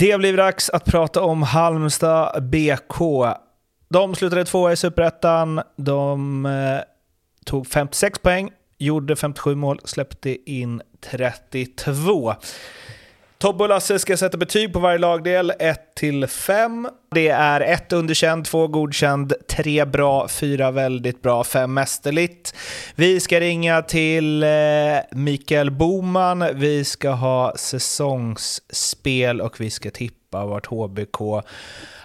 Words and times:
Det 0.00 0.18
blir 0.18 0.36
dags 0.36 0.70
att 0.70 0.84
prata 0.84 1.22
om 1.22 1.42
Halmstad 1.42 2.42
BK. 2.42 2.98
De 3.88 4.14
slutade 4.14 4.44
tvåa 4.44 4.72
i 4.72 4.76
Superettan. 4.76 5.60
De 5.76 6.46
eh, 6.46 6.80
tog 7.44 7.66
56 7.66 8.18
poäng, 8.18 8.50
gjorde 8.78 9.16
57 9.16 9.54
mål, 9.54 9.80
släppte 9.84 10.50
in 10.50 10.82
32. 11.00 12.34
Tobbe 13.40 13.64
och 13.64 13.68
Lasse 13.68 13.98
ska 13.98 14.16
sätta 14.16 14.36
betyg 14.36 14.72
på 14.72 14.78
varje 14.78 14.98
lagdel, 14.98 15.52
1 15.58 15.94
till 15.94 16.26
5. 16.26 16.88
Det 17.14 17.28
är 17.28 17.60
1 17.60 17.92
underkänd, 17.92 18.44
2 18.44 18.66
godkänd, 18.66 19.32
3 19.48 19.84
bra, 19.84 20.28
4 20.28 20.70
väldigt 20.70 21.22
bra, 21.22 21.44
5 21.44 21.74
mästerligt. 21.74 22.54
Vi 22.94 23.20
ska 23.20 23.40
ringa 23.40 23.82
till 23.82 24.42
eh, 24.42 24.48
Mikael 25.10 25.70
Boman, 25.70 26.44
vi 26.54 26.84
ska 26.84 27.10
ha 27.10 27.52
säsongsspel 27.56 29.40
och 29.40 29.60
vi 29.60 29.70
ska 29.70 29.90
tippa 29.90 30.46
vart 30.46 30.66
HBK 30.66 31.18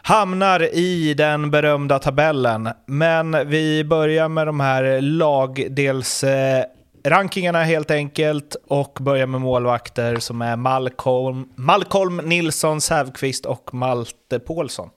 hamnar 0.02 0.76
i 0.76 1.14
den 1.14 1.52
berömda 1.52 2.00
tabellen. 2.00 2.70
Men 2.86 3.50
vi 3.50 3.84
börjar 3.84 4.30
med 4.30 4.48
de 4.48 4.60
här 4.60 5.02
lagdels 5.02 6.24
eh, 6.24 6.64
rankingarna 7.06 7.64
helt 7.64 7.92
enkelt 7.92 8.56
och 8.68 8.98
börjar 9.02 9.28
med 9.28 9.42
målvakter 9.42 10.16
som 10.16 10.42
är 10.42 10.56
Malcolm, 10.56 11.50
Malcolm 11.56 12.18
Nilsson, 12.18 12.82
Sävqvist 12.82 13.46
och 13.46 13.74
Malte 13.74 14.40
Paulsson. 14.40 14.90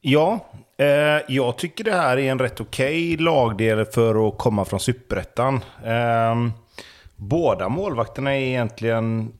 Ja, 0.00 0.38
eh, 0.78 0.86
jag 1.28 1.58
tycker 1.58 1.84
det 1.84 1.94
här 1.94 2.16
är 2.16 2.30
en 2.30 2.38
rätt 2.38 2.60
okej 2.60 3.14
okay 3.14 3.24
lagdel 3.24 3.84
för 3.84 4.28
att 4.28 4.38
komma 4.38 4.64
från 4.64 4.80
Superettan. 4.80 5.60
Eh, 5.84 6.34
båda 7.16 7.68
målvakterna 7.68 8.36
är 8.36 8.40
egentligen 8.40 9.32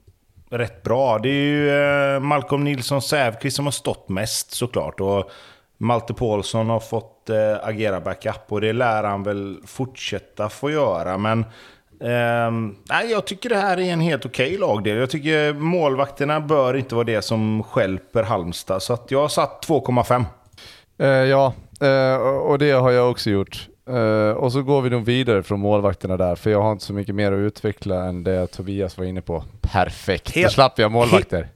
rätt 0.51 0.83
bra. 0.83 1.19
Det 1.19 1.29
är 1.29 1.33
ju 1.33 1.71
eh, 1.71 2.21
Malcolm 2.21 2.65
Nilsson 2.65 3.03
Sävqvist 3.03 3.57
som 3.57 3.65
har 3.65 3.73
stått 3.73 4.09
mest 4.09 4.51
såklart. 4.51 5.01
Och 5.01 5.31
Malte 5.79 6.15
Paulsson 6.15 6.71
har 6.71 6.81
fått 6.81 7.31
eh, 7.31 7.57
agera 7.63 8.01
backup 8.01 8.43
och 8.49 8.61
det 8.61 8.73
lär 8.73 9.05
han 9.05 9.23
väl 9.23 9.59
fortsätta 9.67 10.49
få 10.49 10.71
göra. 10.71 11.19
Men 11.19 11.45
Um, 12.01 12.77
nej, 12.91 13.11
jag 13.11 13.25
tycker 13.25 13.49
det 13.49 13.57
här 13.57 13.77
är 13.77 13.93
en 13.93 14.01
helt 14.01 14.27
okej 14.27 14.47
okay 14.47 14.59
lagdel. 14.59 14.97
Jag 14.97 15.11
tycker 15.11 15.53
målvakterna 15.53 16.41
bör 16.41 16.77
inte 16.77 16.95
vara 16.95 17.05
det 17.05 17.23
som 17.23 17.63
skälper 17.63 18.23
Halmstad. 18.23 18.83
Så 18.83 18.99
jag 19.09 19.21
har 19.21 19.29
satt 19.29 19.67
2,5. 19.69 20.25
Uh, 21.03 21.07
ja, 21.09 21.55
uh, 21.83 22.17
och 22.21 22.59
det 22.59 22.71
har 22.71 22.91
jag 22.91 23.11
också 23.11 23.31
gjort. 23.31 23.69
Uh, 23.91 24.31
och 24.31 24.53
så 24.53 24.63
går 24.63 24.83
vi 24.83 24.91
nog 24.91 25.05
vidare 25.05 25.43
från 25.43 25.61
målvakterna 25.61 26.17
där, 26.17 26.37
för 26.37 26.51
jag 26.51 26.63
har 26.63 26.73
inte 26.73 26.85
så 26.85 26.93
mycket 26.93 27.15
mer 27.15 27.33
att 27.33 27.39
utveckla 27.39 28.05
än 28.05 28.25
det 28.25 28.47
Tobias 28.47 28.99
var 28.99 29.05
inne 29.05 29.21
på. 29.21 29.45
Perfekt, 29.61 30.35
helt, 30.35 30.47
då 30.47 30.53
slapp 30.53 30.79
jag 30.79 30.93
målvakter. 30.93 31.49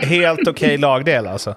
He 0.00 0.06
helt 0.06 0.40
okej 0.40 0.50
okay 0.50 0.76
lagdel 0.78 1.26
alltså. 1.26 1.54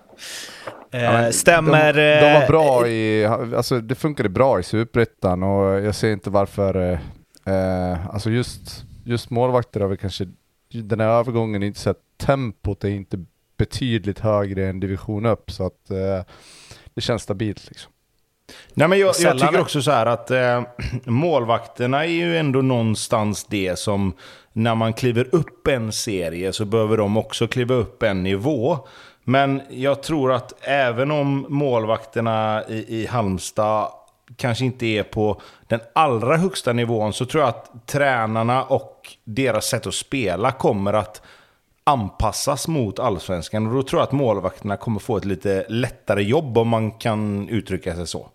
Ja, 0.91 1.31
stämmer... 1.31 1.94
De, 1.94 2.25
de, 2.25 2.34
var 2.34 2.47
bra 2.47 2.88
i, 2.88 3.25
alltså 3.56 3.79
det 3.79 3.96
funkade 3.96 4.29
bra 4.29 4.59
i 4.59 4.63
Superettan 4.63 5.44
och 5.44 5.81
jag 5.81 5.96
ser 5.96 6.11
inte 6.11 6.29
varför 6.29 7.00
Eh, 7.49 8.07
alltså 8.07 8.29
just, 8.29 8.85
just 9.03 9.29
målvakter 9.29 9.79
har 9.79 9.87
vi 9.87 9.97
kanske, 9.97 10.27
den 10.69 10.99
här 10.99 11.07
övergången 11.07 11.63
är 11.63 11.67
inte 11.67 11.79
så 11.79 11.89
att 11.89 12.01
tempot 12.17 12.83
är 12.83 12.89
inte 12.89 13.25
betydligt 13.57 14.19
högre 14.19 14.67
än 14.67 14.79
division 14.79 15.25
upp 15.25 15.51
så 15.51 15.65
att 15.65 15.91
eh, 15.91 16.23
det 16.93 17.01
känns 17.01 17.23
stabilt 17.23 17.67
liksom. 17.67 17.91
Nej, 18.73 18.87
men 18.87 18.99
jag, 18.99 19.15
jag 19.19 19.39
tycker 19.39 19.61
också 19.61 19.81
så 19.81 19.91
här 19.91 20.05
att 20.05 20.31
eh, 20.31 20.63
målvakterna 21.05 22.05
är 22.05 22.09
ju 22.09 22.37
ändå 22.37 22.61
någonstans 22.61 23.43
det 23.49 23.79
som 23.79 24.13
när 24.53 24.75
man 24.75 24.93
kliver 24.93 25.35
upp 25.35 25.67
en 25.67 25.91
serie 25.91 26.53
så 26.53 26.66
behöver 26.66 26.97
de 26.97 27.17
också 27.17 27.47
kliva 27.47 27.75
upp 27.75 28.03
en 28.03 28.23
nivå. 28.23 28.87
Men 29.23 29.61
jag 29.69 30.03
tror 30.03 30.31
att 30.31 30.53
även 30.61 31.11
om 31.11 31.45
målvakterna 31.49 32.63
i, 32.67 33.01
i 33.01 33.05
Halmstad 33.05 33.91
kanske 34.35 34.66
inte 34.66 34.85
är 34.85 35.03
på 35.03 35.41
den 35.67 35.79
allra 35.94 36.38
högsta 36.38 36.73
nivån 36.73 37.13
så 37.13 37.25
tror 37.25 37.44
jag 37.44 37.50
att 37.50 37.88
tränarna 37.88 38.63
och 38.63 39.17
deras 39.23 39.66
sätt 39.66 39.88
att 39.88 39.94
spela 39.94 40.51
kommer 40.51 40.94
att 40.94 41.22
anpassas 41.84 42.67
mot 42.67 43.00
allsvenskan. 43.00 43.67
Och 43.67 43.73
då 43.73 43.84
tror 43.84 44.00
jag 44.00 44.07
att 44.07 44.12
målvakterna 44.12 44.78
kommer 44.78 45.00
få 45.00 45.17
ett 45.17 45.25
lite 45.25 45.66
lättare 45.69 46.23
jobb 46.23 46.57
om 46.57 46.67
man 46.67 46.91
kan 46.91 47.50
uttrycka 47.50 47.95
sig 47.95 48.07
så. 48.07 48.29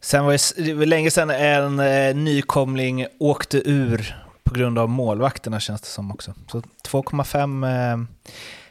Sen 0.00 0.24
var 0.24 0.62
det, 0.62 0.74
var 0.74 0.86
länge 0.86 1.10
sedan 1.10 1.30
en 1.30 1.80
eh, 1.80 2.14
nykomling 2.14 3.06
åkte 3.18 3.70
ur 3.70 4.16
på 4.44 4.54
grund 4.54 4.78
av 4.78 4.88
målvakterna 4.88 5.60
känns 5.60 5.80
det 5.80 5.86
som 5.86 6.10
också. 6.10 6.34
Så 6.50 6.60
2,5 6.60 7.92
eh, 7.92 7.98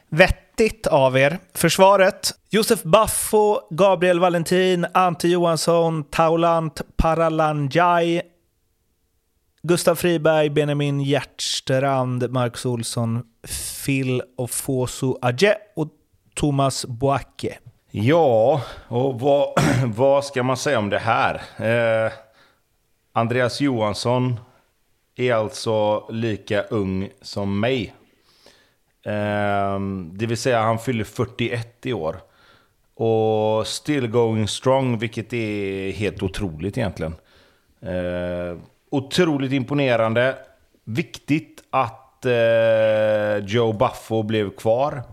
vettigt 0.09 0.87
av 0.87 1.17
er. 1.17 1.39
Försvaret. 1.53 2.31
Josef 2.49 2.83
Baffo, 2.83 3.59
Gabriel 3.69 4.19
Valentin, 4.19 4.85
Ante 4.93 5.27
Johansson, 5.27 6.03
Taulant 6.03 6.81
Paralanjai, 6.97 8.21
Gustav 9.63 9.95
Friberg, 9.95 10.49
Benjamin 10.49 11.01
Hjertstrand, 11.01 12.31
Marcus 12.31 12.65
Olsson, 12.65 13.23
Phil 13.85 14.21
Ofosu 14.37 15.13
Adje 15.21 15.57
och 15.75 15.87
Thomas 16.35 16.85
Boacke. 16.85 17.57
Ja, 17.91 18.61
och 18.87 19.19
vad, 19.19 19.53
vad 19.95 20.25
ska 20.25 20.43
man 20.43 20.57
säga 20.57 20.79
om 20.79 20.89
det 20.89 20.99
här? 20.99 21.41
Eh, 21.57 22.11
Andreas 23.13 23.61
Johansson 23.61 24.39
är 25.15 25.33
alltså 25.33 26.05
lika 26.09 26.61
ung 26.63 27.09
som 27.21 27.59
mig. 27.59 27.93
Ehm, 29.07 30.11
det 30.13 30.25
vill 30.25 30.37
säga 30.37 30.61
han 30.61 30.79
fyller 30.79 31.03
41 31.03 31.85
i 31.85 31.93
år. 31.93 32.17
Och 32.95 33.67
still 33.67 34.07
going 34.07 34.47
strong, 34.47 34.97
vilket 34.97 35.33
är 35.33 35.91
helt 35.91 36.23
otroligt 36.23 36.77
egentligen. 36.77 37.15
Ehm, 37.81 38.61
otroligt 38.89 39.51
imponerande. 39.51 40.35
Viktigt 40.83 41.63
att 41.69 42.25
eh, 42.25 43.37
Joe 43.45 43.73
Buffo 43.73 44.23
blev 44.23 44.49
kvar. 44.49 45.03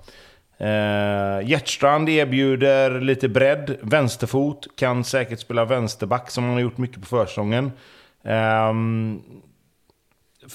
Uh, 0.61 1.49
Hjärtstrand 1.49 2.09
erbjuder 2.09 3.01
lite 3.01 3.29
bredd, 3.29 3.77
vänsterfot, 3.83 4.67
kan 4.77 5.05
säkert 5.05 5.41
spela 5.41 5.65
vänsterback 5.65 6.31
som 6.31 6.45
han 6.45 6.53
har 6.53 6.61
gjort 6.61 6.79
mycket 6.79 7.01
på 7.01 7.07
försäsongen. 7.07 7.73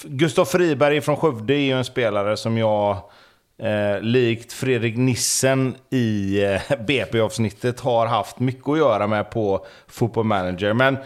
Gustav 0.04 0.44
Friberg 0.44 1.00
från 1.00 1.16
Skövde 1.16 1.54
är 1.54 1.58
ju 1.58 1.72
en 1.72 1.84
spelare 1.84 2.36
som 2.36 2.58
jag 2.58 3.02
eh, 3.60 4.00
likt 4.00 4.52
Fredrik 4.52 4.96
Nissen 4.96 5.74
i 5.90 6.42
eh, 6.44 6.78
BP-avsnittet 6.86 7.80
har 7.80 8.06
haft 8.06 8.38
mycket 8.38 8.68
att 8.68 8.78
göra 8.78 9.06
med 9.06 9.30
på 9.30 9.66
Football 9.88 10.24
Manager. 10.24 10.72
Men 10.72 10.96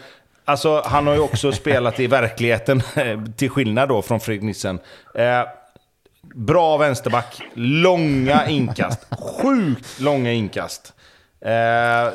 alltså, 0.45 0.81
han 0.85 1.07
har 1.07 1.13
ju 1.13 1.19
också 1.19 1.51
spelat 1.61 1.99
i 1.99 2.07
verkligheten, 2.07 2.81
till 3.37 3.49
skillnad 3.49 3.89
då 3.89 4.01
från 4.01 4.19
Fredrik 4.19 4.43
Nissen. 4.43 4.79
Eh, 5.15 5.43
bra 6.35 6.77
vänsterback, 6.77 7.41
långa 7.53 8.47
inkast, 8.47 9.07
sjukt 9.19 9.99
långa 9.99 10.31
inkast. 10.31 10.93
Eh, 11.41 12.13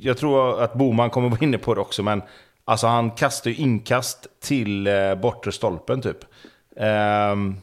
jag 0.00 0.18
tror 0.18 0.62
att 0.62 0.74
Boman 0.74 1.10
kommer 1.10 1.28
vara 1.28 1.40
inne 1.40 1.58
på 1.58 1.74
det 1.74 1.80
också, 1.80 2.02
men 2.02 2.22
alltså 2.64 2.86
han 2.86 3.10
kastar 3.10 3.50
ju 3.50 3.56
inkast 3.56 4.26
till 4.42 4.86
eh, 4.86 5.14
bortre 5.14 5.52
stolpen 5.52 6.02
typ. 6.02 6.18
Um, 6.76 7.56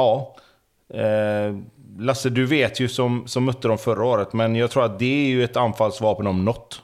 Ja. 0.00 0.36
Eh, 0.94 1.56
Lasse, 1.98 2.30
du 2.30 2.46
vet 2.46 2.80
ju 2.80 2.88
som, 2.88 3.26
som 3.26 3.44
mötte 3.44 3.68
dem 3.68 3.78
förra 3.78 4.04
året, 4.04 4.32
men 4.32 4.56
jag 4.56 4.70
tror 4.70 4.84
att 4.84 4.98
det 4.98 5.26
är 5.26 5.28
ju 5.28 5.44
ett 5.44 5.56
anfallsvapen 5.56 6.26
om 6.26 6.44
något. 6.44 6.82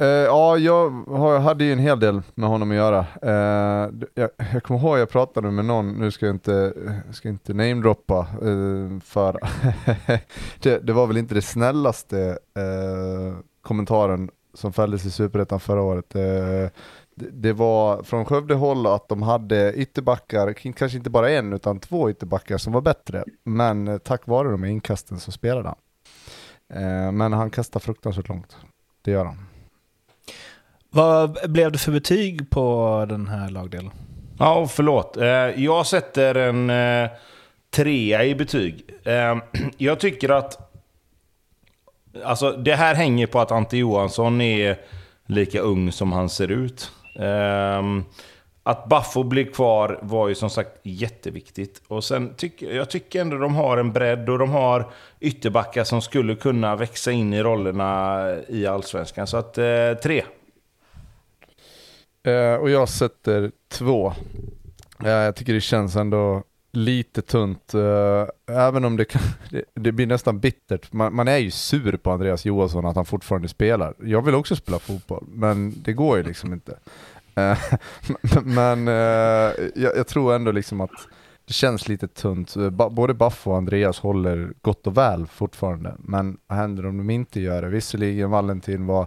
Eh, 0.00 0.06
ja, 0.06 0.58
jag 0.58 0.90
hade 1.40 1.64
ju 1.64 1.72
en 1.72 1.78
hel 1.78 2.00
del 2.00 2.22
med 2.34 2.48
honom 2.48 2.70
att 2.70 2.76
göra. 2.76 3.06
Eh, 3.22 3.90
jag, 4.14 4.30
jag 4.52 4.62
kommer 4.62 4.80
ihåg 4.80 4.98
jag 4.98 5.10
pratade 5.10 5.50
med 5.50 5.64
någon, 5.64 5.92
nu 5.92 6.10
ska 6.10 6.26
jag 6.26 6.34
inte, 6.34 6.72
ska 7.12 7.28
inte 7.28 7.54
namedroppa, 7.54 8.18
eh, 8.18 9.00
för 9.04 9.38
det, 10.62 10.78
det, 10.78 10.92
var 10.92 11.06
väl 11.06 11.16
inte 11.16 11.34
det 11.34 11.42
snällaste 11.42 12.38
eh, 12.56 13.38
kommentaren 13.62 14.30
som 14.54 14.72
fälldes 14.72 15.06
i 15.06 15.10
Superettan 15.10 15.60
förra 15.60 15.82
året. 15.82 16.14
Eh, 16.14 16.70
Eh, 17.20 17.26
det, 17.32 17.52
var 17.52 18.02
från 18.02 18.24
Skövde 18.24 18.54
håll 18.54 18.86
att 18.86 19.08
de 19.08 19.22
hade 19.22 19.72
ytterbackar, 19.72 20.52
kanske 20.52 20.98
inte 20.98 21.10
bara 21.10 21.30
en 21.30 21.52
utan 21.52 21.80
två 21.80 22.10
ytterbackar 22.10 22.58
som 22.58 22.72
var 22.72 22.80
bättre. 22.80 23.24
Men 23.44 23.88
eh, 23.88 23.98
tack 23.98 24.26
vare 24.26 24.50
de 24.50 24.64
inkasten 24.64 25.20
så 25.20 25.32
spelade 25.32 25.68
han. 25.68 25.76
Men 27.16 27.32
han 27.32 27.50
kastar 27.50 27.80
fruktansvärt 27.80 28.28
långt. 28.28 28.56
Det 29.02 29.10
gör 29.10 29.24
han. 29.24 29.46
Vad 30.90 31.50
blev 31.52 31.72
det 31.72 31.78
för 31.78 31.92
betyg 31.92 32.50
på 32.50 33.06
den 33.08 33.28
här 33.28 33.50
lagdelen? 33.50 33.90
Ja, 34.38 34.66
förlåt. 34.66 35.16
Eh, 35.16 35.26
jag 35.64 35.86
sätter 35.86 36.34
en 36.34 36.70
eh, 36.70 37.10
trea 37.70 38.24
i 38.24 38.34
betyg. 38.34 38.84
Eh, 39.04 39.36
jag 39.78 40.00
tycker 40.00 40.28
att... 40.28 40.72
Alltså, 42.24 42.52
det 42.52 42.74
här 42.74 42.94
hänger 42.94 43.26
på 43.26 43.40
att 43.40 43.50
Ante 43.50 43.76
Johansson 43.76 44.40
är 44.40 44.78
lika 45.26 45.60
ung 45.60 45.92
som 45.92 46.12
han 46.12 46.28
ser 46.28 46.48
ut. 46.48 46.92
Ehm, 47.14 48.04
att 48.62 48.88
Baffo 48.88 49.22
blir 49.22 49.44
kvar 49.44 49.98
var 50.02 50.28
ju 50.28 50.34
som 50.34 50.50
sagt 50.50 50.70
jätteviktigt. 50.82 51.82
Och 51.88 52.04
sen 52.04 52.34
tyck, 52.34 52.62
jag 52.62 52.90
tycker 52.90 53.20
ändå 53.20 53.36
de 53.36 53.54
har 53.54 53.78
en 53.78 53.92
bredd 53.92 54.28
och 54.28 54.38
de 54.38 54.50
har 54.50 54.90
ytterbackar 55.20 55.84
som 55.84 56.02
skulle 56.02 56.34
kunna 56.34 56.76
växa 56.76 57.12
in 57.12 57.32
i 57.32 57.42
rollerna 57.42 58.26
i 58.48 58.66
Allsvenskan. 58.66 59.26
Så 59.26 59.36
att 59.36 59.58
eh, 59.58 59.94
tre. 60.02 60.24
Eh, 62.22 62.54
och 62.54 62.70
jag 62.70 62.88
sätter 62.88 63.50
två. 63.68 64.12
Eh, 65.04 65.10
jag 65.10 65.36
tycker 65.36 65.52
det 65.52 65.60
känns 65.60 65.96
ändå 65.96 66.42
lite 66.76 67.22
tunt. 67.22 67.74
uh, 67.74 68.26
även 68.46 68.84
om 68.84 68.96
det, 68.96 69.04
kan, 69.04 69.22
det, 69.50 69.64
det, 69.74 69.92
blir 69.92 70.06
nästan 70.06 70.40
bittert. 70.40 70.92
Man, 70.92 71.14
man, 71.14 71.28
är 71.28 71.38
ju 71.38 71.50
sur 71.50 71.96
på 71.96 72.10
Andreas 72.10 72.44
Johansson 72.44 72.86
att 72.86 72.96
han 72.96 73.04
fortfarande 73.04 73.48
spelar. 73.48 73.94
Jag 73.98 74.22
vill 74.22 74.34
också 74.34 74.56
spela 74.56 74.78
fotboll, 74.78 75.24
men 75.28 75.82
det 75.82 75.92
går 75.92 76.16
ju 76.16 76.22
liksom 76.22 76.52
inte. 76.52 76.78
Uh, 77.38 77.58
men 78.44 78.88
uh, 78.88 78.94
jag, 79.74 79.96
jag, 79.96 80.06
tror 80.06 80.34
ändå 80.34 80.52
liksom 80.52 80.80
att 80.80 80.90
det 81.46 81.52
känns 81.52 81.88
lite 81.88 82.08
tunt. 82.08 82.54
Både 82.90 83.14
Baff 83.14 83.46
och 83.46 83.56
Andreas 83.56 83.98
håller 83.98 84.52
gott 84.62 84.86
och 84.86 84.96
väl 84.96 85.26
fortfarande. 85.26 85.94
Men 85.98 86.38
vad 86.46 86.58
händer 86.58 86.86
om 86.86 86.96
de 86.96 87.10
inte 87.10 87.40
gör 87.40 87.62
det? 87.62 87.68
Visserligen 87.68 88.30
Valentin 88.30 88.86
var, 88.86 89.06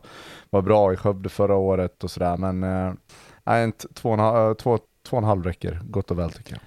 var 0.49 0.61
bra 0.61 0.93
i 0.93 0.95
Skövde 0.95 1.29
förra 1.29 1.55
året 1.55 2.03
och 2.03 2.11
sådär, 2.11 2.37
men 2.37 2.63
äh, 2.63 3.69
två, 3.93 4.09
och 4.09 4.13
en, 4.13 4.19
halv, 4.19 4.53
två, 4.53 4.79
två 5.09 5.17
och 5.17 5.23
en 5.23 5.27
halv 5.27 5.43
räcker 5.43 5.81
gott 5.83 6.11
och 6.11 6.19
väl 6.19 6.31
tycker 6.31 6.51
jag. 6.51 6.61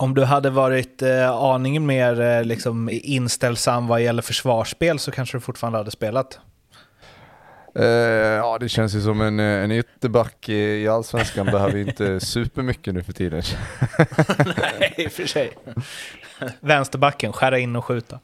Om 0.00 0.14
du 0.14 0.24
hade 0.24 0.50
varit 0.50 1.02
eh, 1.02 1.30
aningen 1.30 1.86
mer 1.86 2.20
eh, 2.20 2.44
liksom, 2.44 2.88
inställsam 2.92 3.86
vad 3.86 4.02
gäller 4.02 4.22
försvarsspel 4.22 4.98
så 4.98 5.10
kanske 5.10 5.36
du 5.36 5.40
fortfarande 5.40 5.78
hade 5.78 5.90
spelat? 5.90 6.38
Uh, 7.78 7.84
ja, 7.84 8.58
det 8.60 8.68
känns 8.68 8.94
ju 8.94 9.00
som 9.00 9.20
en, 9.20 9.40
eh, 9.40 9.46
en 9.46 9.70
ytterback 9.70 10.48
i, 10.48 10.54
i 10.54 10.88
allsvenskan 10.88 11.46
behöver 11.46 11.76
inte 11.76 12.20
supermycket 12.20 12.94
nu 12.94 13.02
för 13.02 13.12
tiden. 13.12 13.42
Nej, 14.80 14.94
i 14.96 15.06
och 15.06 15.12
för 15.12 15.26
sig. 15.26 15.52
Vänsterbacken, 16.60 17.32
skära 17.32 17.58
in 17.58 17.76
och 17.76 17.84
skjuta. 17.84 18.18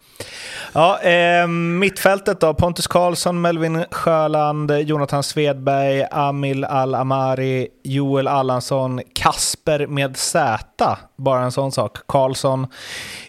Ja, 0.73 1.01
eh, 1.01 1.47
mittfältet 1.47 2.41
då. 2.41 2.55
Pontus 2.55 2.87
Karlsson, 2.87 3.41
Melvin 3.41 3.85
Sjöland, 3.91 4.71
Jonathan 4.71 5.23
Svedberg, 5.23 6.07
Amil 6.11 6.65
Al-Amari, 6.65 7.69
Joel 7.83 8.29
Allansson, 8.29 9.01
Kasper 9.15 9.87
med 9.87 10.17
Z. 10.17 10.97
Bara 11.17 11.45
en 11.45 11.53
sån 11.53 11.73
sak. 11.73 11.99
Karlsson, 12.07 12.67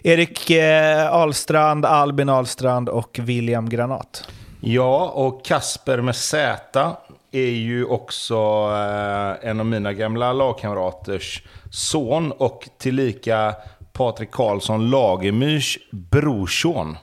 Erik 0.02 0.50
eh, 0.50 1.12
Ahlstrand, 1.12 1.86
Albin 1.86 2.28
Ahlstrand 2.28 2.88
och 2.88 3.18
William 3.22 3.68
Granat. 3.68 4.28
Ja, 4.60 5.08
och 5.14 5.44
Kasper 5.44 6.00
med 6.00 6.16
Z 6.16 6.96
är 7.32 7.50
ju 7.50 7.84
också 7.84 8.34
eh, 8.72 9.48
en 9.50 9.60
av 9.60 9.66
mina 9.66 9.92
gamla 9.92 10.32
lagkamraters 10.32 11.42
son 11.70 12.32
och 12.32 12.68
tillika 12.78 13.54
Patrik 13.98 14.30
Karlsson 14.30 14.90
Lagemyrs 14.90 15.78
brorson. 15.90 16.96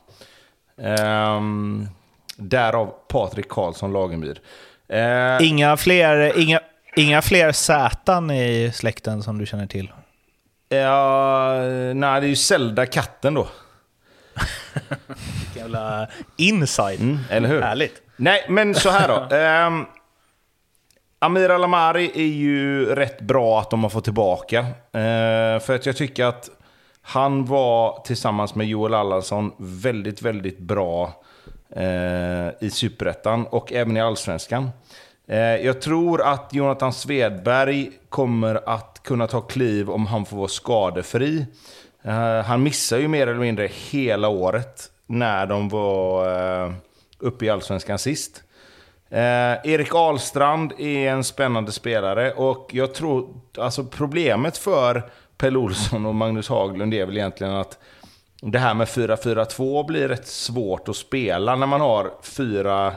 Ehm, 0.81 1.87
därav 2.37 2.93
Patrik 3.07 3.49
Karlsson 3.49 3.93
Lagemyr. 3.93 4.41
Ehm, 4.89 5.43
inga 5.43 5.77
fler, 5.77 6.39
inga, 6.39 6.59
inga 6.95 7.21
fler 7.21 7.51
Z 7.51 8.33
i 8.33 8.71
släkten 8.73 9.23
som 9.23 9.37
du 9.37 9.45
känner 9.45 9.67
till? 9.67 9.91
Ja, 10.69 11.53
nej, 11.93 12.21
det 12.21 12.27
är 12.27 12.29
ju 12.29 12.35
Zelda 12.35 12.85
katten 12.85 13.33
då. 13.33 13.47
jävla 15.55 16.07
inside. 16.37 17.01
Mm, 17.01 17.19
eller 17.29 17.49
hur? 17.49 17.61
Härligt. 17.61 18.01
Nej, 18.17 18.45
men 18.49 18.75
så 18.75 18.89
här 18.89 19.07
då. 19.07 19.35
um, 19.67 19.85
Amir 21.19 21.49
Alamari 21.49 22.11
är 22.15 22.33
ju 22.33 22.85
rätt 22.85 23.21
bra 23.21 23.59
att 23.59 23.69
de 23.69 23.83
har 23.83 23.89
fått 23.89 24.03
tillbaka. 24.03 24.59
Uh, 24.59 25.59
för 25.59 25.75
att 25.75 25.85
jag 25.85 25.97
tycker 25.97 26.25
att 26.25 26.49
han 27.07 27.45
var 27.45 28.01
tillsammans 28.03 28.55
med 28.55 28.67
Joel 28.67 28.93
Allansson 28.93 29.51
väldigt, 29.57 30.21
väldigt 30.21 30.59
bra 30.59 31.23
eh, 31.69 32.47
i 32.59 32.69
Superettan 32.71 33.45
och 33.47 33.73
även 33.73 33.97
i 33.97 34.01
Allsvenskan. 34.01 34.69
Eh, 35.27 35.37
jag 35.37 35.81
tror 35.81 36.21
att 36.21 36.53
Jonathan 36.53 36.93
Svedberg 36.93 37.91
kommer 38.09 38.69
att 38.69 39.01
kunna 39.03 39.27
ta 39.27 39.41
kliv 39.41 39.89
om 39.89 40.07
han 40.07 40.25
får 40.25 40.37
vara 40.37 40.47
skadefri. 40.47 41.45
Eh, 42.03 42.41
han 42.41 42.63
missar 42.63 42.97
ju 42.97 43.07
mer 43.07 43.27
eller 43.27 43.39
mindre 43.39 43.69
hela 43.91 44.27
året 44.27 44.91
när 45.05 45.45
de 45.45 45.69
var 45.69 46.25
eh, 46.65 46.71
uppe 47.19 47.45
i 47.45 47.49
Allsvenskan 47.49 47.99
sist. 47.99 48.43
Eh, 49.09 49.71
Erik 49.71 49.95
Ahlstrand 49.95 50.73
är 50.77 51.09
en 51.09 51.23
spännande 51.23 51.71
spelare 51.71 52.33
och 52.33 52.69
jag 52.73 52.93
tror, 52.93 53.27
alltså 53.57 53.83
problemet 53.83 54.57
för 54.57 55.03
Pelle 55.37 55.57
Olsson 55.57 56.05
och 56.05 56.15
Magnus 56.15 56.49
Haglund 56.49 56.93
är 56.93 57.05
väl 57.05 57.17
egentligen 57.17 57.53
att 57.53 57.79
det 58.41 58.59
här 58.59 58.73
med 58.73 58.87
4-4-2 58.87 59.87
blir 59.87 60.07
rätt 60.07 60.27
svårt 60.27 60.89
att 60.89 60.95
spela 60.95 61.55
när 61.55 61.67
man 61.67 61.81
har 61.81 62.11
fyra 62.21 62.93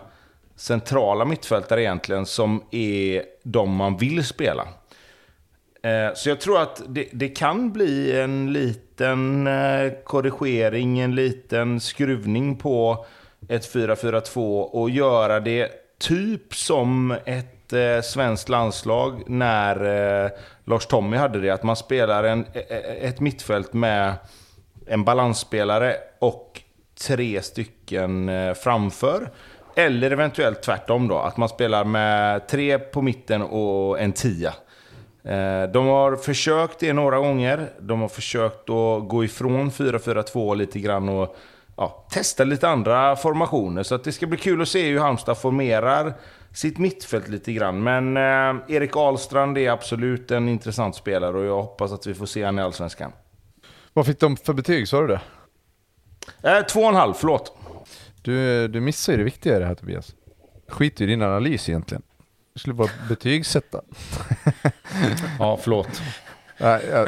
centrala 0.56 1.24
mittfältare 1.24 1.82
egentligen 1.82 2.26
som 2.26 2.62
är 2.70 3.22
de 3.42 3.74
man 3.74 3.96
vill 3.96 4.24
spela. 4.24 4.68
Eh, 5.82 6.14
så 6.14 6.28
jag 6.28 6.40
tror 6.40 6.62
att 6.62 6.82
det, 6.88 7.08
det, 7.12 7.28
kan 7.28 7.72
bli 7.72 8.20
en 8.20 8.52
liten 8.52 9.46
eh, 9.46 9.92
korrigering, 10.04 10.98
en 10.98 11.14
liten 11.14 11.80
skruvning 11.80 12.56
på 12.56 13.06
ett 13.48 13.74
4-4-2 13.74 14.62
och 14.62 14.90
göra 14.90 15.40
det 15.40 15.70
typ 15.98 16.54
som 16.54 17.16
ett 17.24 17.57
eh, 17.72 18.00
svenskt 18.00 18.48
landslag 18.48 19.22
när 19.26 20.24
eh, 20.24 20.30
Lars 20.64 20.86
Tommy 20.86 21.16
hade 21.16 21.40
det. 21.40 21.50
Att 21.50 21.62
man 21.62 21.76
spelar 21.76 22.24
en, 22.24 22.46
e, 22.52 22.64
e, 22.68 23.06
ett 23.06 23.20
mittfält 23.20 23.72
med 23.72 24.14
en 24.86 25.04
balansspelare 25.04 25.96
och 26.18 26.62
tre 27.06 27.42
stycken 27.42 28.28
eh, 28.28 28.54
framför. 28.54 29.30
Eller 29.74 30.10
eventuellt 30.10 30.62
tvärtom 30.62 31.08
då, 31.08 31.18
att 31.18 31.36
man 31.36 31.48
spelar 31.48 31.84
med 31.84 32.48
tre 32.48 32.78
på 32.78 33.02
mitten 33.02 33.42
och 33.42 34.00
en 34.00 34.12
tia. 34.12 34.54
Eh, 35.24 35.62
de 35.72 35.86
har 35.86 36.16
försökt 36.16 36.78
det 36.78 36.92
några 36.92 37.18
gånger. 37.18 37.70
De 37.80 38.00
har 38.00 38.08
försökt 38.08 38.70
att 38.70 39.08
gå 39.08 39.24
ifrån 39.24 39.70
4-4-2 39.70 40.56
lite 40.56 40.80
grann 40.80 41.08
och 41.08 41.36
ja, 41.76 42.06
testa 42.10 42.44
lite 42.44 42.68
andra 42.68 43.16
formationer. 43.16 43.82
Så 43.82 43.94
att 43.94 44.04
det 44.04 44.12
ska 44.12 44.26
bli 44.26 44.38
kul 44.38 44.62
att 44.62 44.68
se 44.68 44.90
hur 44.90 44.98
Halmstad 44.98 45.38
formerar 45.38 46.14
sitt 46.52 46.78
mittfält 46.78 47.28
lite 47.28 47.52
grann. 47.52 47.82
Men 47.82 48.16
eh, 48.16 48.74
Erik 48.76 48.96
Ahlstrand 48.96 49.58
är 49.58 49.70
absolut 49.70 50.30
en 50.30 50.48
intressant 50.48 50.96
spelare 50.96 51.38
och 51.38 51.44
jag 51.44 51.62
hoppas 51.62 51.92
att 51.92 52.06
vi 52.06 52.14
får 52.14 52.26
se 52.26 52.44
honom 52.44 52.58
i 52.58 52.62
Allsvenskan. 52.62 53.12
Vad 53.92 54.06
fick 54.06 54.20
de 54.20 54.36
för 54.36 54.52
betyg, 54.52 54.88
sa 54.88 55.00
du 55.00 55.06
det? 55.06 55.20
Eh, 56.42 56.66
två 56.66 56.80
och 56.80 56.88
en 56.88 56.94
halv, 56.94 57.14
förlåt. 57.14 57.56
Du, 58.22 58.68
du 58.68 58.80
missar 58.80 59.12
ju 59.12 59.16
det 59.16 59.24
viktiga 59.24 59.56
i 59.56 59.58
det 59.58 59.66
här 59.66 59.74
Tobias. 59.74 60.14
Skit 60.68 61.00
i 61.00 61.06
din 61.06 61.22
analys 61.22 61.68
egentligen. 61.68 62.02
Du 62.54 62.60
skulle 62.60 62.74
bara 62.74 62.90
betygsätta. 63.08 63.82
ja, 65.38 65.58
förlåt. 65.62 66.02
Nej, 66.60 66.86
jag, 66.90 67.06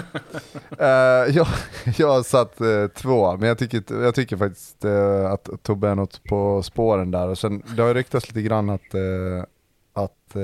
eh, 0.79 1.37
jag, 1.37 1.47
jag 1.99 2.09
har 2.09 2.23
satt 2.23 2.61
eh, 2.61 2.87
två, 2.87 3.37
men 3.37 3.49
jag 3.49 3.59
tycker, 3.59 4.03
jag 4.03 4.15
tycker 4.15 4.37
faktiskt 4.37 4.85
eh, 4.85 5.31
att 5.31 5.49
Tobbe 5.63 5.89
är 5.89 5.95
något 5.95 6.25
på 6.25 6.63
spåren 6.63 7.11
där. 7.11 7.29
Och 7.29 7.39
sen, 7.39 7.63
det 7.77 7.83
har 7.83 7.95
ryktats 7.95 8.29
lite 8.29 8.43
grann 8.43 8.71
att, 8.71 8.95
att 9.93 10.35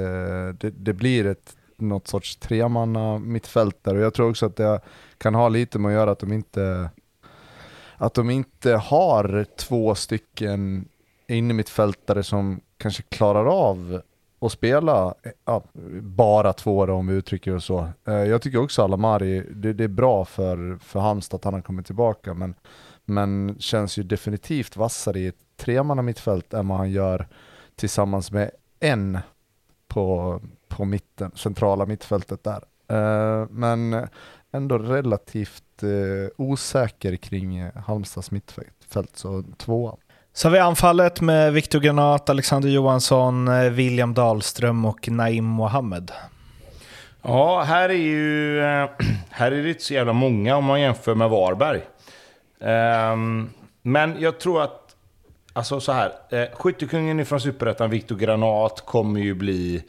det, 0.58 0.70
det, 0.70 0.92
blir 0.92 1.26
ett, 1.26 1.56
något 1.76 2.08
sorts 2.08 2.36
tremanna 2.36 3.18
mittfältare. 3.18 3.98
Och 3.98 4.04
jag 4.04 4.14
tror 4.14 4.30
också 4.30 4.46
att 4.46 4.56
det 4.56 4.80
kan 5.18 5.34
ha 5.34 5.48
lite 5.48 5.78
med 5.78 5.88
att 5.88 5.94
göra 5.94 6.10
att 6.10 6.18
de 6.18 6.32
inte, 6.32 6.90
att 7.96 8.14
de 8.14 8.30
inte 8.30 8.72
har 8.72 9.46
två 9.56 9.94
stycken 9.94 10.88
innermittfältare 11.28 12.22
som 12.22 12.60
kanske 12.78 13.02
klarar 13.02 13.46
av 13.46 14.02
att 14.40 14.52
spela 14.52 15.14
ja, 15.44 15.62
bara 16.00 16.52
två 16.52 16.86
då, 16.86 16.92
om 16.92 17.06
vi 17.06 17.14
uttrycker 17.14 17.52
det 17.52 17.60
så. 17.60 17.88
Eh, 18.06 18.14
jag 18.14 18.42
tycker 18.42 18.58
också 18.58 18.82
Alamari, 18.82 19.46
det, 19.50 19.72
det, 19.72 19.84
är 19.84 19.88
bra 19.88 20.24
för, 20.24 20.78
för 20.82 21.00
Halmstad 21.00 21.38
att 21.38 21.44
han 21.44 21.54
har 21.54 21.60
kommit 21.60 21.86
tillbaka, 21.86 22.34
men, 22.34 22.54
men 23.04 23.56
känns 23.58 23.98
ju 23.98 24.02
definitivt 24.02 24.76
vassare 24.76 25.20
i 25.20 25.26
ett 25.26 25.56
tremanna 25.56 26.02
mittfält 26.02 26.54
än 26.54 26.68
vad 26.68 26.78
han 26.78 26.90
gör 26.90 27.28
tillsammans 27.74 28.32
med 28.32 28.50
en 28.80 29.18
på, 29.88 30.40
på 30.68 30.84
mitten, 30.84 31.30
centrala 31.34 31.86
mittfältet 31.86 32.44
där. 32.44 32.64
Eh, 32.88 33.48
men 33.50 34.08
ändå 34.50 34.78
relativt 34.78 35.82
eh, 35.82 36.30
osäker 36.36 37.16
kring 37.16 37.70
Halmstads 37.70 38.30
mittfält, 38.30 39.16
så 39.16 39.44
tvåa. 39.56 39.96
Så 40.36 40.48
har 40.48 40.52
vi 40.52 40.58
anfallet 40.58 41.20
med 41.20 41.52
Viktor 41.52 41.80
Granat, 41.80 42.30
Alexander 42.30 42.68
Johansson, 42.68 43.48
eh, 43.48 43.70
William 43.70 44.14
Dahlström 44.14 44.84
och 44.84 45.08
Naim 45.08 45.44
Mohammed. 45.44 46.10
Ja, 47.22 47.62
här 47.62 47.88
är 47.88 47.94
ju 47.94 48.60
eh, 48.60 48.90
här 49.30 49.52
är 49.52 49.62
det 49.62 49.68
inte 49.68 49.82
så 49.82 49.94
jävla 49.94 50.12
många 50.12 50.56
om 50.56 50.64
man 50.64 50.80
jämför 50.80 51.14
med 51.14 51.30
Varberg. 51.30 51.80
Ehm, 52.60 53.50
men 53.82 54.16
jag 54.20 54.40
tror 54.40 54.62
att 54.62 54.96
Alltså 55.52 55.80
så 55.80 55.92
här, 55.92 56.12
eh, 56.30 56.48
skyttekungen 56.52 57.26
från 57.26 57.40
Superettan, 57.40 57.90
Viktor 57.90 58.16
Granat, 58.16 58.80
kommer 58.86 59.20
ju 59.20 59.34
bli 59.34 59.84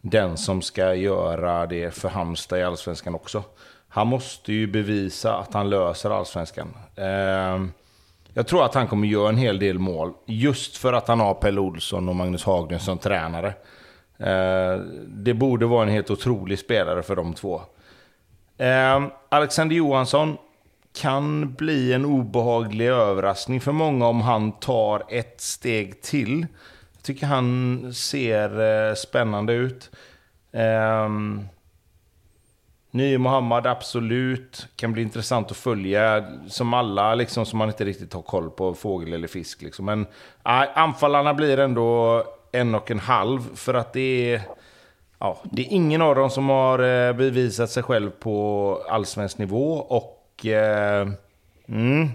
den 0.00 0.36
som 0.36 0.62
ska 0.62 0.94
göra 0.94 1.66
det 1.66 1.94
för 1.94 2.08
Halmstad 2.08 2.58
i 2.58 2.62
Allsvenskan 2.62 3.14
också. 3.14 3.42
Han 3.88 4.06
måste 4.06 4.52
ju 4.52 4.66
bevisa 4.66 5.36
att 5.36 5.54
han 5.54 5.70
löser 5.70 6.10
Allsvenskan. 6.10 6.76
Ehm, 6.96 7.72
jag 8.34 8.46
tror 8.46 8.64
att 8.64 8.74
han 8.74 8.86
kommer 8.86 9.08
göra 9.08 9.28
en 9.28 9.36
hel 9.36 9.58
del 9.58 9.78
mål, 9.78 10.12
just 10.26 10.76
för 10.76 10.92
att 10.92 11.08
han 11.08 11.20
har 11.20 11.34
Pelle 11.34 11.60
Olsson 11.60 12.08
och 12.08 12.16
Magnus 12.16 12.44
Hagner 12.44 12.78
som 12.78 12.98
tränare. 12.98 13.54
Eh, 14.18 14.80
det 15.06 15.34
borde 15.34 15.66
vara 15.66 15.82
en 15.82 15.88
helt 15.88 16.10
otrolig 16.10 16.58
spelare 16.58 17.02
för 17.02 17.16
de 17.16 17.34
två. 17.34 17.62
Eh, 18.58 19.02
Alexander 19.28 19.76
Johansson, 19.76 20.36
kan 20.92 21.54
bli 21.54 21.92
en 21.92 22.04
obehaglig 22.04 22.86
överraskning 22.86 23.60
för 23.60 23.72
många 23.72 24.06
om 24.06 24.20
han 24.20 24.52
tar 24.52 25.02
ett 25.08 25.40
steg 25.40 26.02
till. 26.02 26.46
Jag 26.94 27.02
tycker 27.02 27.26
han 27.26 27.94
ser 27.94 28.60
eh, 28.88 28.94
spännande 28.94 29.52
ut. 29.52 29.90
Um, 30.52 31.48
Ny 32.90 33.18
Mohammad, 33.18 33.66
absolut. 33.66 34.66
Kan 34.76 34.92
bli 34.92 35.02
intressant 35.02 35.50
att 35.50 35.56
följa. 35.56 36.24
Som 36.48 36.74
alla, 36.74 37.14
liksom, 37.14 37.46
som 37.46 37.58
man 37.58 37.68
inte 37.68 37.84
riktigt 37.84 38.12
har 38.12 38.22
koll 38.22 38.50
på, 38.50 38.74
fågel 38.74 39.12
eller 39.12 39.28
fisk. 39.28 39.62
Liksom. 39.62 39.84
Men 39.84 40.06
äh, 40.44 40.78
anfallarna 40.78 41.34
blir 41.34 41.58
ändå 41.58 42.22
en 42.52 42.74
och 42.74 42.90
en 42.90 42.98
halv. 42.98 43.56
För 43.56 43.74
att 43.74 43.92
det 43.92 44.34
är... 44.34 44.40
Ja, 45.18 45.38
det 45.44 45.62
är 45.62 45.72
ingen 45.72 46.02
av 46.02 46.14
dem 46.14 46.30
som 46.30 46.48
har 46.48 46.78
eh, 46.78 47.12
bevisat 47.12 47.70
sig 47.70 47.82
själv 47.82 48.10
på 48.10 48.82
allsvensk 48.88 49.38
nivå. 49.38 49.72
Och 49.74 50.46
eh, 50.46 51.08
mm, 51.68 52.08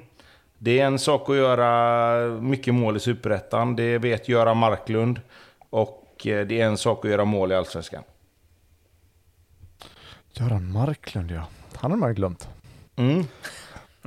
det 0.58 0.80
är 0.80 0.86
en 0.86 1.00
sak 1.00 1.30
att 1.30 1.36
göra 1.36 2.28
mycket 2.28 2.74
mål 2.74 2.98
i 2.98 3.00
Superettan. 3.00 3.76
Det 3.76 3.98
vet 3.98 4.30
Göran 4.30 4.58
Marklund. 4.58 5.22
Och 5.70 6.28
eh, 6.28 6.48
det 6.48 6.62
är 6.62 6.66
en 6.66 6.78
sak 6.78 7.06
att 7.06 7.12
göra 7.12 7.26
mål 7.26 7.52
i 7.52 7.56
Allsvenskan. 7.56 8.04
Göran 10.40 10.72
Marklund 10.72 11.32
ja. 11.32 11.48
Han 11.76 11.92
har 11.92 11.98
man 11.98 12.16
glömt. 12.16 12.50
Mm. 12.96 13.24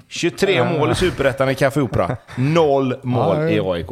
23 0.08 0.64
mål 0.64 0.90
i 0.90 0.94
Superettan 0.94 1.50
i 1.50 1.54
Café 1.54 1.80
Opera. 1.80 2.16
Noll 2.36 2.96
mål 3.02 3.48
i 3.48 3.60
AIK. 3.60 3.90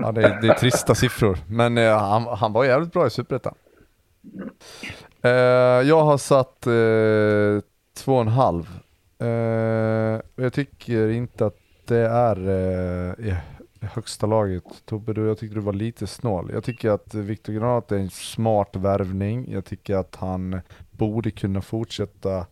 Ja, 0.00 0.12
det 0.12 0.22
är, 0.22 0.40
det 0.40 0.48
är 0.48 0.54
trista 0.54 0.94
siffror. 0.94 1.38
Men 1.48 1.78
eh, 1.78 1.98
han, 1.98 2.26
han 2.26 2.52
var 2.52 2.64
jävligt 2.64 2.92
bra 2.92 3.06
i 3.06 3.10
Superettan. 3.10 3.54
Uh, 5.24 5.30
jag 5.88 6.04
har 6.04 6.18
satt 6.18 6.66
uh, 6.66 7.60
två 7.96 8.14
och 8.14 8.20
en 8.20 8.28
halv. 8.28 8.78
Uh, 9.22 10.20
jag 10.36 10.52
tycker 10.52 11.08
inte 11.08 11.46
att 11.46 11.58
det 11.86 12.06
är 12.08 12.48
uh, 12.48 13.26
i 13.26 13.36
högsta 13.80 14.26
laget. 14.26 14.64
Tobbe, 14.84 15.12
du, 15.12 15.26
jag 15.26 15.38
tycker 15.38 15.54
du 15.54 15.60
var 15.60 15.72
lite 15.72 16.06
snål. 16.06 16.50
Jag 16.52 16.64
tycker 16.64 16.90
att 16.90 17.14
Viktor 17.14 17.52
Granat 17.52 17.92
är 17.92 17.98
en 17.98 18.10
smart 18.10 18.76
värvning. 18.76 19.52
Jag 19.52 19.64
tycker 19.64 19.96
att 19.96 20.16
han 20.16 20.60
borde 20.90 21.30
kunna 21.30 21.62
fortsätta 21.62 22.46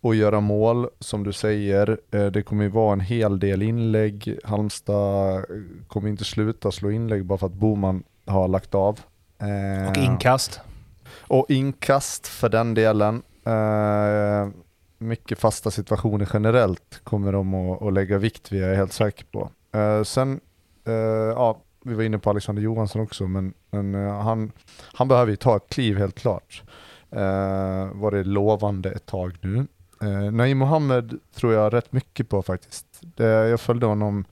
och 0.00 0.14
göra 0.14 0.40
mål, 0.40 0.88
som 1.00 1.24
du 1.24 1.32
säger. 1.32 1.98
Det 2.30 2.42
kommer 2.42 2.64
ju 2.64 2.70
vara 2.70 2.92
en 2.92 3.00
hel 3.00 3.38
del 3.38 3.62
inlägg. 3.62 4.38
Halmstad 4.44 5.44
kommer 5.88 6.08
inte 6.08 6.24
sluta 6.24 6.70
slå 6.70 6.90
inlägg 6.90 7.24
bara 7.24 7.38
för 7.38 7.46
att 7.46 7.52
Boman 7.52 8.02
har 8.26 8.48
lagt 8.48 8.74
av. 8.74 9.00
Och 9.90 9.96
inkast. 9.96 10.60
Och 11.20 11.46
inkast 11.48 12.26
för 12.26 12.48
den 12.48 12.74
delen. 12.74 13.22
Mycket 14.98 15.38
fasta 15.38 15.70
situationer 15.70 16.28
generellt 16.32 17.00
kommer 17.04 17.32
de 17.32 17.54
att, 17.54 17.92
lägga 17.92 18.18
vikt 18.18 18.52
vid, 18.52 18.62
jag 18.62 18.70
är 18.70 18.76
helt 18.76 18.92
säker 18.92 19.26
på. 19.32 19.50
Sen, 20.04 20.40
uh, 20.88 20.94
ja, 21.36 21.60
vi 21.84 21.94
var 21.94 22.02
inne 22.02 22.18
på 22.18 22.30
Alexander 22.30 22.62
Johansson 22.62 23.02
också, 23.02 23.26
men, 23.28 23.54
men 23.70 23.94
eh, 23.94 24.20
han, 24.20 24.52
han 24.92 25.08
behöver 25.08 25.30
ju 25.30 25.36
ta 25.36 25.56
ett 25.56 25.68
kliv 25.68 25.98
helt 25.98 26.14
klart. 26.14 26.62
Uh, 27.12 27.92
var 27.92 28.10
det 28.10 28.24
lovande 28.24 28.90
ett 28.90 29.06
tag 29.06 29.36
nu. 29.40 29.66
Uh, 30.02 30.32
Naim 30.32 30.58
Mohammed 30.58 31.18
tror 31.34 31.52
jag 31.52 31.72
rätt 31.72 31.92
mycket 31.92 32.28
på 32.28 32.42
faktiskt. 32.42 32.86
Det, 33.00 33.24
jag 33.24 33.60
följde 33.60 33.86
honom 33.86 34.24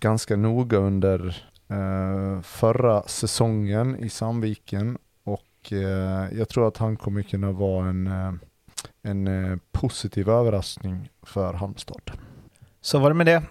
ganska 0.00 0.36
noga 0.36 0.78
under 0.78 1.44
uh, 1.72 2.40
förra 2.42 3.02
säsongen 3.02 3.96
i 4.04 4.08
Sandviken 4.08 4.98
och 5.24 5.42
jag 6.32 6.48
tror 6.48 6.68
att 6.68 6.76
han 6.76 6.96
kommer 6.96 7.22
kunna 7.22 7.52
vara 7.52 7.88
en, 7.88 8.38
en 9.02 9.60
positiv 9.72 10.28
överraskning 10.28 11.10
för 11.22 11.54
Halmstad. 11.54 12.10
Så 12.80 12.98
var 12.98 13.10
det 13.10 13.14
med 13.14 13.26
det. 13.26 13.42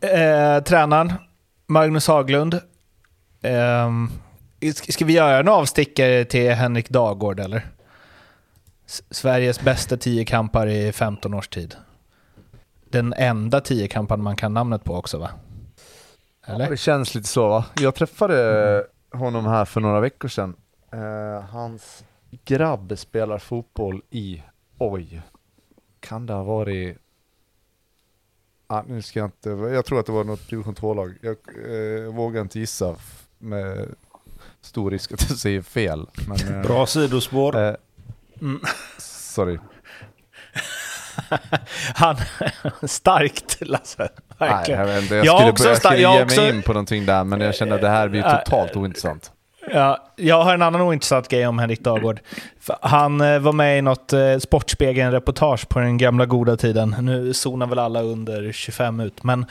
Eh, 0.00 0.62
tränaren, 0.62 1.12
Magnus 1.72 2.08
Haglund. 2.08 2.54
Eh, 3.42 3.90
ska 4.72 5.04
vi 5.04 5.12
göra 5.12 5.38
en 5.38 5.48
avstickare 5.48 6.24
till 6.24 6.50
Henrik 6.50 6.88
Dagård 6.88 7.40
eller? 7.40 7.66
Sveriges 9.10 9.60
bästa 9.60 9.96
tiokampare 9.96 10.72
i 10.74 10.92
15 10.92 11.34
års 11.34 11.48
tid. 11.48 11.76
Den 12.90 13.12
enda 13.12 13.60
tiokamparen 13.60 14.22
man 14.22 14.36
kan 14.36 14.54
namnet 14.54 14.84
på 14.84 14.94
också 14.94 15.18
va? 15.18 15.30
Eller? 16.46 16.64
Ja, 16.64 16.70
det 16.70 16.76
känns 16.76 17.14
lite 17.14 17.28
så 17.28 17.48
va. 17.48 17.64
Jag 17.80 17.94
träffade 17.94 18.68
mm. 19.12 19.20
honom 19.20 19.46
här 19.46 19.64
för 19.64 19.80
några 19.80 20.00
veckor 20.00 20.28
sedan 20.28 20.56
Uh, 20.94 21.40
hans 21.40 22.04
grabb 22.44 22.98
spelar 22.98 23.38
fotboll 23.38 24.02
i, 24.10 24.42
oj, 24.78 25.22
kan 26.00 26.26
det 26.26 26.32
ha 26.32 26.42
varit 26.42 26.98
Ah, 28.72 28.82
nu 28.86 29.02
ska 29.02 29.18
jag 29.18 29.26
inte, 29.26 29.50
jag 29.50 29.84
tror 29.84 30.00
att 30.00 30.06
det 30.06 30.12
var 30.12 30.24
något 30.24 30.48
division 30.48 30.74
2-lag. 30.74 31.14
Jag 31.20 31.36
eh, 32.02 32.12
vågar 32.12 32.40
inte 32.40 32.58
gissa 32.58 32.96
med 33.38 33.88
stor 34.60 34.90
risk 34.90 35.12
att 35.12 35.30
jag 35.30 35.38
säger 35.38 35.62
fel. 35.62 36.06
Men, 36.28 36.54
eh, 36.56 36.62
Bra 36.62 36.86
sidospår. 36.86 37.56
Eh, 37.56 37.74
mm. 38.40 38.60
Sorry. 38.98 39.58
Han, 41.94 42.16
starkt 42.82 43.56
Lasse. 43.60 44.08
Verkligen. 44.38 44.80
Nej, 44.80 44.88
jag, 44.88 44.94
vet 44.94 45.02
inte, 45.02 45.14
jag, 45.14 45.24
jag 45.26 45.58
skulle, 45.58 45.70
jag 45.70 45.78
skulle 45.78 45.98
ge 45.98 46.24
mig 46.24 46.56
in 46.56 46.62
på 46.62 46.72
någonting 46.72 47.06
där, 47.06 47.24
men 47.24 47.40
jag 47.40 47.54
känner 47.54 47.74
att 47.74 47.80
det 47.80 47.88
här 47.88 48.08
blir 48.08 48.22
totalt 48.22 48.76
ointressant. 48.76 49.32
Ja, 49.70 50.12
jag 50.16 50.42
har 50.42 50.54
en 50.54 50.62
annan 50.62 50.80
ointressant 50.80 51.28
grej 51.28 51.46
om 51.46 51.58
Henrik 51.58 51.80
Dagård. 51.80 52.20
Han 52.80 53.20
eh, 53.20 53.38
var 53.38 53.52
med 53.52 53.78
i 53.78 53.82
något 53.82 54.12
eh, 54.12 54.36
Sportspegeln-reportage 54.38 55.68
på 55.68 55.78
den 55.78 55.98
gamla 55.98 56.26
goda 56.26 56.56
tiden. 56.56 56.96
Nu 57.00 57.34
zonar 57.34 57.66
väl 57.66 57.78
alla 57.78 58.02
under 58.02 58.52
25 58.52 59.00
ut, 59.00 59.22
men, 59.22 59.46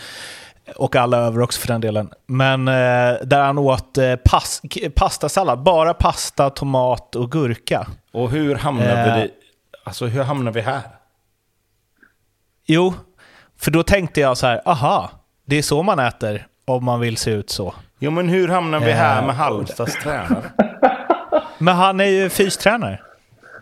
och 0.76 0.96
alla 0.96 1.18
över 1.18 1.42
också 1.42 1.62
för 1.62 1.68
den 1.68 1.82
delen. 1.82 2.10
Men 2.26 2.68
eh, 2.68 3.14
där 3.24 3.44
han 3.44 3.58
åt 3.58 3.98
pas, 4.24 4.62
pastasallad, 4.96 5.64
bara 5.64 5.94
pasta, 5.94 6.50
tomat 6.50 7.16
och 7.16 7.32
gurka. 7.32 7.88
Och 8.12 8.32
hur 8.32 8.56
hamnar, 8.56 9.08
eh, 9.08 9.16
vi, 9.16 9.30
alltså, 9.84 10.06
hur 10.06 10.24
hamnar 10.24 10.52
vi 10.52 10.62
här? 10.62 10.82
Jo, 12.66 12.94
för 13.58 13.72
då 13.72 13.84
tänkte 13.84 14.22
jag 14.22 14.38
så 14.38 14.48
här, 14.48 14.62
aha, 14.66 15.10
det 15.46 15.56
är 15.58 15.62
så 15.62 15.84
man 15.84 16.00
äter 16.00 16.48
om 16.72 16.86
man 16.86 17.00
vill 17.00 17.18
se 17.18 17.32
ut 17.32 17.50
så. 17.50 17.74
Jo, 18.00 18.12
men 18.12 18.30
hur 18.30 18.48
hamnar 18.48 18.80
vi 18.80 18.92
här 18.92 19.26
med 19.26 19.36
Halmstads 19.36 20.04
tränare? 20.04 20.44
Men 21.58 21.76
han 21.76 22.00
är 22.00 22.06
ju 22.06 22.30
fystränare. 22.30 23.00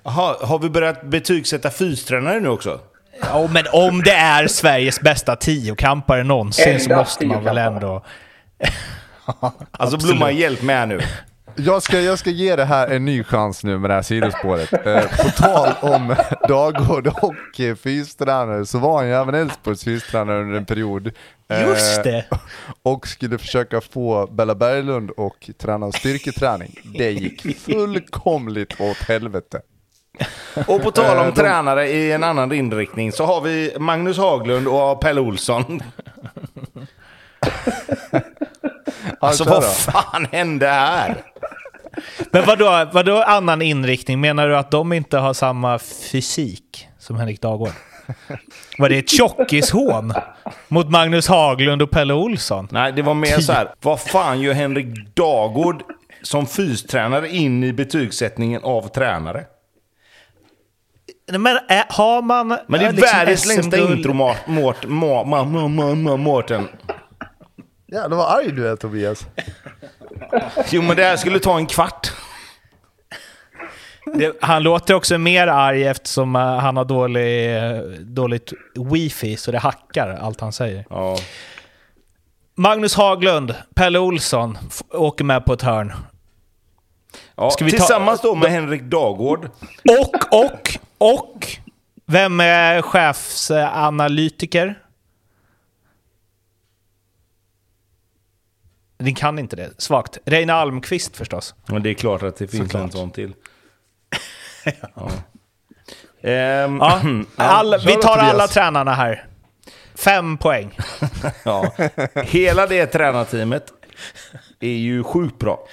Jaha, 0.04 0.36
har 0.42 0.60
vi 0.60 0.70
börjat 0.70 1.04
betygsätta 1.04 1.70
fystränare 1.70 2.40
nu 2.40 2.50
också? 2.50 2.80
Ja, 3.22 3.48
men 3.54 3.66
om 3.74 4.02
det 4.02 4.12
är 4.12 4.48
Sveriges 4.48 5.02
bästa 5.02 5.36
tiokampare 5.36 6.24
någonsin 6.24 6.80
så 6.80 6.96
måste 6.96 7.26
man 7.26 7.44
väl 7.44 7.58
ändå... 7.58 8.06
alltså 9.72 9.98
Blomman, 9.98 10.36
hjälp 10.36 10.62
mig 10.62 10.76
här 10.76 10.86
nu. 10.86 11.02
Jag 11.66 11.84
ska, 11.84 12.00
jag 12.02 12.20
ska 12.20 12.30
ge 12.30 12.56
det 12.56 12.66
här 12.66 12.88
en 12.88 13.06
ny 13.06 13.24
chans 13.24 13.64
nu 13.64 13.78
med 13.78 13.90
det 13.90 13.94
här 13.94 14.02
sidospåret. 14.02 14.74
Eh, 14.74 15.02
på 15.24 15.30
tal 15.30 15.70
om 15.82 16.16
Dagård 16.48 17.08
och 17.08 17.80
fystränare 17.84 18.66
så 18.66 18.78
var 18.80 18.98
han 18.98 19.08
ju 19.08 19.14
även 19.14 19.36
Elfsborgs 19.36 19.84
fystränare 19.84 20.42
under 20.42 20.58
en 20.58 20.66
period. 20.66 21.12
Eh, 21.50 21.62
Just 21.68 22.04
det! 22.04 22.26
Och 22.84 23.08
skulle 23.08 23.38
försöka 23.38 23.82
få 23.82 24.28
Bella 24.32 24.56
Berglund 24.56 25.10
och 25.12 25.50
träna 25.62 25.92
styrketräning. 25.92 26.76
Det 26.98 27.12
gick 27.12 27.58
fullkomligt 27.60 28.82
åt 28.82 28.98
helvete. 28.98 29.62
Och 30.68 30.84
på 30.84 30.92
tal 30.92 31.18
om 31.18 31.24
Eh, 31.28 31.34
de- 31.34 31.42
tränare 31.42 31.88
i 31.90 32.12
en 32.12 32.24
annan 32.24 32.52
inriktning 32.52 33.12
så 33.12 33.26
har 33.26 33.42
vi 33.42 33.74
Magnus 33.80 34.18
Haglund 34.18 34.68
och 34.68 35.02
Pelle 35.02 35.22
Olsson. 35.22 35.80
Alltså 39.22 39.44
kör 39.44 39.52
vad 39.52 39.64
fan 39.76 40.28
hände 40.32 40.68
här? 40.68 41.16
Men 42.32 42.46
vadå, 42.46 42.90
vadå 42.94 43.24
annan 43.24 43.62
inriktning? 43.62 44.22
Menar 44.22 44.48
du 44.48 44.58
att 44.58 44.72
de 44.72 44.94
inte 44.94 45.18
har 45.18 45.34
samma 45.34 45.80
fysik 45.80 46.88
som 47.00 47.16
Henrik 47.16 47.42
Dagård? 47.42 47.72
Var 48.78 48.90
det 48.90 48.98
ett 48.98 49.10
tjockishån 49.10 50.14
mot 50.68 50.90
Magnus 50.90 51.28
Haglund 51.28 51.82
och 51.82 51.92
Pelle 51.92 52.14
Olsson? 52.14 52.68
Nej, 52.72 52.92
det 52.92 53.02
var 53.02 53.14
mer 53.14 53.40
så 53.40 53.54
här. 53.54 53.74
Vad 53.82 54.02
fan 54.02 54.42
gör 54.42 54.54
Henrik 54.54 55.16
Dagård 55.16 55.84
som 56.22 56.46
fystränare 56.46 57.30
in 57.30 57.64
i 57.64 57.74
betygssättningen 57.74 58.64
av 58.64 58.88
tränare? 58.88 59.46
Men 61.32 61.58
äh, 61.70 61.84
har 61.90 62.22
man... 62.22 62.48
Men 62.48 62.60
det 62.68 62.78
är 62.78 62.90
äh, 62.90 62.92
liksom 62.92 63.18
världens 63.18 63.46
längsta 63.46 63.78
intro, 63.78 64.14
Mårten. 66.18 66.68
Jävlar 67.92 68.18
vad 68.18 68.28
arg 68.38 68.52
du 68.52 68.68
är 68.68 68.76
Tobias. 68.76 69.28
Jo, 70.70 70.82
men 70.82 70.98
det 70.98 71.04
här 71.04 71.18
skulle 71.18 71.40
ta 71.40 71.58
en 71.58 71.66
kvart. 71.66 72.12
Det, 74.06 74.38
han 74.42 74.64
låter 74.64 74.94
också 74.94 75.18
mer 75.18 75.48
arg 75.48 75.84
eftersom 75.88 76.36
äh, 76.36 76.42
han 76.42 76.78
har 76.78 76.86
dålig, 76.86 77.58
äh, 77.58 77.80
dåligt 78.00 78.54
wifi, 78.92 79.38
så 79.38 79.52
det 79.52 79.58
hackar 79.60 80.10
allt 80.10 80.42
han 80.42 80.54
säger. 80.54 80.86
Ja. 80.90 81.18
Magnus 82.56 82.96
Haglund, 82.96 83.56
Pelle 83.76 84.00
Olsson 84.00 84.58
åker 84.92 85.24
med 85.24 85.46
på 85.46 85.54
ett 85.54 85.62
hörn. 85.62 85.94
Ja, 87.36 87.50
Ska 87.52 87.66
vi 87.66 87.72
ta- 87.72 87.78
tillsammans 87.78 88.22
då 88.22 88.36
med 88.36 88.52
Henrik 88.52 88.82
Dagård. 88.82 89.50
Och, 90.00 90.16
och, 90.44 90.70
och... 90.98 91.48
Vem 92.06 92.40
är 92.40 92.82
chefsanalytiker? 92.82 94.80
Ni 98.98 99.14
kan 99.14 99.40
inte 99.40 99.56
det. 99.56 99.70
Svagt. 99.78 100.18
Reine 100.26 100.54
Almqvist 100.54 101.18
förstås. 101.18 101.56
Men 101.66 101.84
det 101.84 101.90
är 101.90 101.94
klart 101.94 102.24
att 102.24 102.36
det 102.38 102.48
finns 102.48 102.64
Såklart. 102.64 102.84
en 102.84 102.92
sån 102.92 103.12
till. 103.12 103.34
Ja. 104.64 105.10
Ehm, 106.22 106.78
Ja, 106.82 107.02
all, 107.36 107.76
vi 107.86 107.96
tar 107.96 108.18
alla 108.18 108.48
tränarna 108.48 108.94
här. 108.94 109.26
Fem 109.96 110.38
poäng. 110.38 110.78
ja. 111.46 111.72
Hela 112.16 112.68
det 112.68 112.86
tränarteamet 112.86 113.74
är 114.60 114.68
ju 114.70 115.04
sjukt 115.04 115.40
bra. 115.40 115.68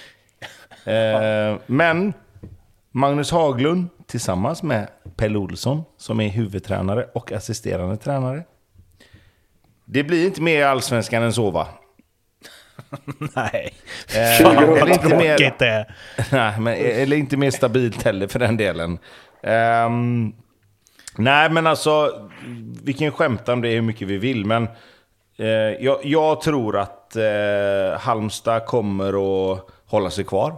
Ehm, 0.85 1.59
men 1.67 2.13
Magnus 2.93 3.31
Haglund 3.31 3.89
tillsammans 4.07 4.63
med 4.63 4.89
Pelle 5.17 5.39
Olsson 5.39 5.85
som 5.99 6.21
är 6.21 6.29
huvudtränare 6.29 7.05
och 7.15 7.33
assisterande 7.33 7.97
tränare. 7.97 8.43
Det 9.85 10.05
blir 10.05 10.27
inte 10.27 10.43
mer 10.43 10.67
allsvenskan 10.67 11.23
än 11.23 11.33
så 11.33 11.51
va? 11.51 11.69
Nej. 13.35 13.75
Eh, 14.17 14.43
Fan 14.45 14.57
eller 14.65 14.89
inte 14.93 15.17
mer- 15.17 15.59
det. 15.59 15.87
Nej, 16.33 16.61
men, 16.61 16.75
eller 16.75 17.17
inte 17.17 17.37
mer 17.37 17.51
stabilt 17.51 18.03
heller 18.03 18.27
för 18.27 18.39
den 18.39 18.57
delen. 18.57 18.99
Ehm, 19.43 20.33
nej, 21.17 21.51
men 21.51 21.67
alltså, 21.67 22.11
vi 22.85 22.93
kan 22.93 23.11
skämta 23.13 23.53
om 23.53 23.61
det 23.63 23.69
hur 23.69 23.83
mycket 23.83 24.09
vi 24.09 24.17
vill, 24.19 24.45
men 24.45 24.69
eh, 25.39 25.47
jag, 25.85 25.99
jag 26.03 26.41
tror 26.41 26.79
att 26.79 27.17
eh, 27.17 27.99
Halmstad 28.01 28.67
kommer 28.67 29.09
att 29.53 29.61
hålla 29.87 30.11
sig 30.11 30.25
kvar. 30.25 30.55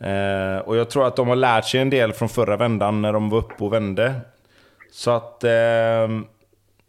Eh, 0.00 0.58
och 0.58 0.76
jag 0.76 0.90
tror 0.90 1.06
att 1.06 1.16
de 1.16 1.28
har 1.28 1.36
lärt 1.36 1.64
sig 1.64 1.80
en 1.80 1.90
del 1.90 2.12
från 2.12 2.28
förra 2.28 2.56
vändan 2.56 3.02
när 3.02 3.12
de 3.12 3.30
var 3.30 3.38
uppe 3.38 3.64
och 3.64 3.72
vände. 3.72 4.14
Så 4.92 5.10
att... 5.10 5.44
ehm, 5.44 6.26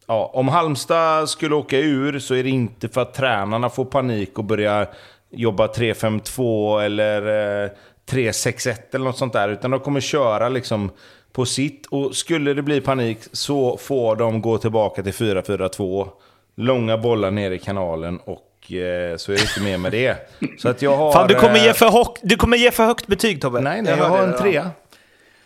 Ja, 0.08 0.32
om 0.34 0.48
Halmstad 0.48 1.30
skulle 1.30 1.56
åka 1.56 1.78
ur 1.78 2.20
så 2.20 2.36
är 2.36 2.44
det 2.44 2.50
inte 2.50 2.90
för 2.90 3.02
att 3.02 3.14
tränarna 3.14 3.70
får 3.70 3.86
panik 3.86 4.38
och 4.38 4.44
börjar 4.44 4.90
jobba 5.30 5.68
3-5-2 5.68 6.82
eller 6.82 7.22
eh, 7.66 7.70
3-6-1 8.10 8.76
eller 8.94 9.06
något 9.06 9.18
sånt 9.18 9.34
där. 9.34 9.50
Utan 9.50 9.72
de 9.72 9.80
kommer 9.80 10.00
köra 10.00 10.50
liksom 10.50 10.92
på 11.34 11.46
sitt. 11.46 11.86
Och 11.86 12.16
skulle 12.16 12.54
det 12.54 12.62
bli 12.62 12.82
panik 12.82 13.20
så 13.32 13.78
får 13.78 14.16
de 14.16 14.42
gå 14.42 14.58
tillbaka 14.58 15.04
till 15.04 15.14
4-4-2. 15.14 16.08
Långa 16.56 16.98
bollar 16.98 17.32
ner 17.32 17.52
i 17.52 17.60
kanalen 17.60 18.20
och 18.20 18.72
eh, 18.72 19.18
så 19.18 19.32
är 19.32 19.36
det 19.36 19.42
inte 19.42 19.62
mer 19.62 19.78
med 19.78 19.92
det. 19.92 20.18
Så 20.58 20.70
att 20.70 20.82
jag 20.82 20.98
har... 20.98 21.12
Fan, 21.12 21.28
du 21.28 21.36
kommer, 21.36 21.56
eh, 21.56 21.64
ge 21.64 21.74
för 21.74 21.90
hock, 21.90 22.20
du 22.22 22.36
kommer 22.36 22.58
ge 22.58 22.72
för 22.72 22.86
högt 22.86 23.08
betyg 23.08 23.42
Tobbe. 23.42 23.62
Nej, 23.62 23.82
nej, 23.82 23.92
jag 23.98 23.98
hörde 23.98 24.18
har 24.18 24.28
en 24.28 24.38
trea. 24.38 24.72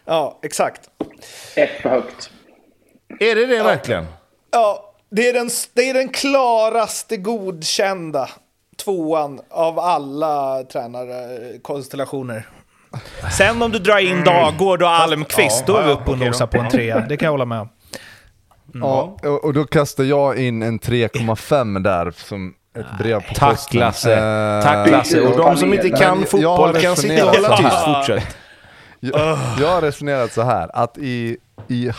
Ja, 0.05 0.39
exakt. 0.43 0.81
Ett 1.55 1.81
för 1.81 1.89
högt. 1.89 2.31
Är 3.19 3.35
det 3.35 3.45
det 3.45 3.63
verkligen? 3.63 4.05
Ja, 4.51 4.93
det 5.09 5.29
är 5.29 5.33
den, 5.33 5.49
det 5.73 5.89
är 5.89 5.93
den 5.93 6.09
klaraste 6.09 7.17
godkända 7.17 8.29
tvåan 8.83 9.39
av 9.49 9.79
alla 9.79 10.63
tränarkonstellationer. 10.63 12.47
Sen 13.37 13.61
om 13.61 13.71
du 13.71 13.79
drar 13.79 13.97
in 13.97 14.23
Dagård 14.23 14.81
och 14.81 14.89
Almqvist, 14.89 15.63
ja, 15.67 15.73
då 15.73 15.77
är 15.77 15.85
vi 15.85 15.91
uppe 15.91 16.11
och 16.11 16.17
nosar 16.17 16.47
på 16.47 16.57
en 16.57 16.69
trea. 16.69 16.99
Det 16.99 17.17
kan 17.17 17.25
jag 17.25 17.31
hålla 17.31 17.45
med 17.45 17.61
om. 17.61 17.69
Ja, 18.73 19.17
och, 19.43 19.53
då 19.53 19.65
kastar 19.65 20.03
jag 20.03 20.37
in 20.37 20.61
en 20.61 20.79
3,5 20.79 21.83
där 21.83 22.11
som 22.11 22.53
ett 22.79 22.97
brev 22.99 23.27
på 23.27 23.33
Tack 23.33 23.51
posten. 23.51 23.79
Lasse. 23.79 24.13
Eh, 24.13 24.63
Tack 24.63 24.89
Lasse. 24.89 25.21
Och 25.21 25.37
de 25.37 25.57
som 25.57 25.73
inte 25.73 25.89
kan 25.89 26.17
Men 26.17 26.27
fotboll 26.27 26.81
kan 26.81 26.95
sitta 26.95 27.25
och 27.25 27.35
hålla 27.35 27.57
tyst. 27.57 27.85
Fortsätt. 27.85 28.37
Jag, 28.99 29.37
jag 29.59 29.67
har 29.67 29.81
resonerat 29.81 30.33
så 30.33 30.41
här 30.41 30.69
att 30.73 30.97
i, 30.97 31.37
i 31.67 31.91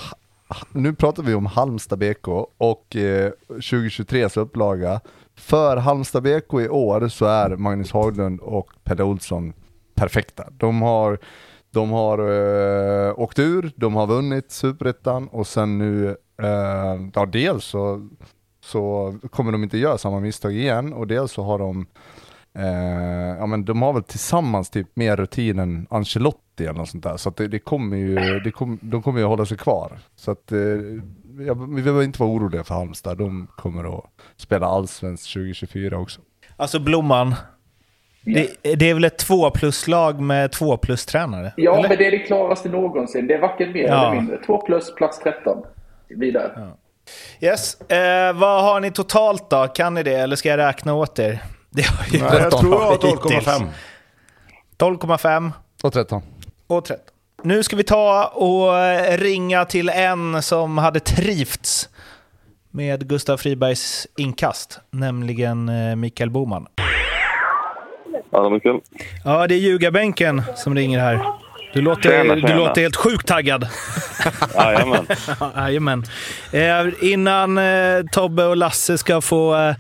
nu 0.73 0.95
pratar 0.95 1.23
vi 1.23 1.35
om 1.35 1.47
Halmstad 1.47 1.99
BK 1.99 2.29
och 2.59 2.97
eh, 2.97 3.33
2023 3.49 4.29
upplaga. 4.37 5.01
För 5.37 5.77
Halmstad 5.77 6.23
BK 6.23 6.55
i 6.61 6.69
år 6.69 7.09
så 7.09 7.27
är 7.27 7.57
Magnus 7.57 7.93
Haglund 7.93 8.41
och 8.41 8.71
Pelle 8.85 9.03
Olsson 9.03 9.53
perfekta. 9.95 10.45
De 10.51 10.83
har, 10.83 11.19
de 11.71 11.91
har 11.91 12.19
eh, 12.19 13.19
åkt 13.19 13.39
ur, 13.39 13.73
de 13.77 13.95
har 13.95 14.07
vunnit 14.07 14.51
superettan 14.51 15.29
och 15.29 15.47
sen 15.47 15.79
nu, 15.79 16.09
eh, 16.43 17.09
ja 17.15 17.27
dels 17.27 17.65
så, 17.65 18.09
så 18.65 19.15
kommer 19.31 19.53
de 19.53 19.63
inte 19.63 19.79
göra 19.79 19.99
samma 19.99 20.21
misstag 20.21 20.55
igen 20.55 20.93
och 20.93 21.07
dels 21.07 21.33
så 21.33 21.43
har 21.43 21.59
de 21.59 21.87
Eh, 22.59 23.37
ja 23.39 23.47
men 23.47 23.65
de 23.65 23.83
har 23.83 23.93
väl 23.93 24.03
tillsammans 24.03 24.71
typ 24.71 24.97
mer 24.97 25.17
rutin 25.17 25.59
än 25.59 25.87
Ancelotti 25.91 26.48
eller 26.65 26.79
något 26.79 26.89
sånt 26.89 27.05
där. 27.05 27.17
Så 27.17 27.29
att 27.29 27.37
det, 27.37 27.49
det 27.49 27.59
kommer 27.59 27.97
ju, 27.97 28.41
det 28.41 28.51
kom, 28.51 28.79
de 28.83 29.03
kommer 29.03 29.21
ju 29.21 29.27
hålla 29.27 29.47
sig 29.47 29.57
kvar. 29.57 29.99
Så 30.17 30.31
att 30.31 30.53
eh, 30.53 30.59
jag, 31.47 31.75
vi 31.75 31.83
behöver 31.83 32.03
inte 32.03 32.23
vara 32.23 32.31
oroliga 32.31 32.65
för 32.65 32.75
Halmstad. 32.75 33.19
De 33.19 33.47
kommer 33.57 33.99
att 33.99 34.05
spela 34.37 34.67
allsvenskt 34.67 35.33
2024 35.33 35.99
också. 35.99 36.21
Alltså 36.57 36.79
Blomman, 36.81 37.35
det, 38.25 38.77
det 38.77 38.91
är 38.91 38.95
väl 38.95 39.05
ett 39.05 39.19
två 39.19 39.51
plus-lag 39.51 40.21
med 40.21 40.53
två 40.53 40.77
plus-tränare? 40.77 41.53
Ja, 41.57 41.79
eller? 41.79 41.89
men 41.89 41.99
det 41.99 42.07
är 42.07 42.11
det 42.11 42.19
klaraste 42.19 42.69
någonsin. 42.69 43.27
Det 43.27 43.35
är 43.35 43.41
varken 43.41 43.73
mer 43.73 43.83
Ja. 43.83 44.07
eller 44.07 44.17
mindre. 44.21 44.37
2 44.47 44.61
plus, 44.61 44.95
plats 44.95 45.19
13. 45.19 45.63
Vidare. 46.09 46.69
Yes. 47.41 47.81
Eh, 47.81 48.33
vad 48.33 48.63
har 48.63 48.81
ni 48.81 48.91
totalt 48.91 49.51
då? 49.51 49.67
Kan 49.67 49.95
ni 49.95 50.03
det, 50.03 50.15
eller 50.15 50.37
ska 50.37 50.49
jag 50.49 50.59
räkna 50.59 50.95
åt 50.95 51.19
er? 51.19 51.43
Det 51.71 51.83
har 51.87 52.07
ju 52.13 52.23
Nej, 52.23 52.41
jag 52.43 52.51
tror 52.59 52.75
jag 52.75 52.81
har 52.81 52.93
hittills. 52.93 53.47
12,5. 53.47 53.67
12,5 54.79 55.51
Och 55.83 55.93
13. 55.93 56.23
Och 56.69 56.85
13. 56.85 57.05
Nu 57.43 57.63
ska 57.63 57.77
vi 57.77 57.85
ta 57.85 58.27
och 58.27 58.79
eh, 58.79 59.19
ringa 59.19 59.65
till 59.65 59.89
en 59.89 60.43
som 60.43 60.79
hade 60.79 61.01
trivts 61.01 61.89
med 62.71 63.09
Gustav 63.09 63.37
Fribergs 63.37 64.07
inkast, 64.17 64.81
nämligen 64.91 65.69
eh, 65.69 65.97
Mikael 65.97 66.31
Boman. 66.31 66.67
Ja, 68.31 68.51
Mikael. 68.51 68.81
Ja, 69.25 69.47
det 69.47 69.55
är 69.55 69.59
ljugarbänken 69.59 70.43
som 70.57 70.75
ringer 70.75 70.99
här. 70.99 71.21
Du 71.73 71.81
låter, 71.83 72.03
Tjena, 72.11 72.35
du 72.35 72.41
tjena. 72.41 72.57
låter 72.57 72.81
helt 72.81 72.97
sjukt 72.97 73.27
taggad. 73.29 73.69
Jajamän. 74.55 75.07
Ja, 75.41 75.53
Jajamän. 75.57 76.05
Eh, 76.53 76.87
innan 77.13 77.59
eh, 77.59 78.05
Tobbe 78.13 78.45
och 78.45 78.57
Lasse 78.57 78.99
ska 78.99 79.21
få 79.21 79.57
eh, 79.57 79.75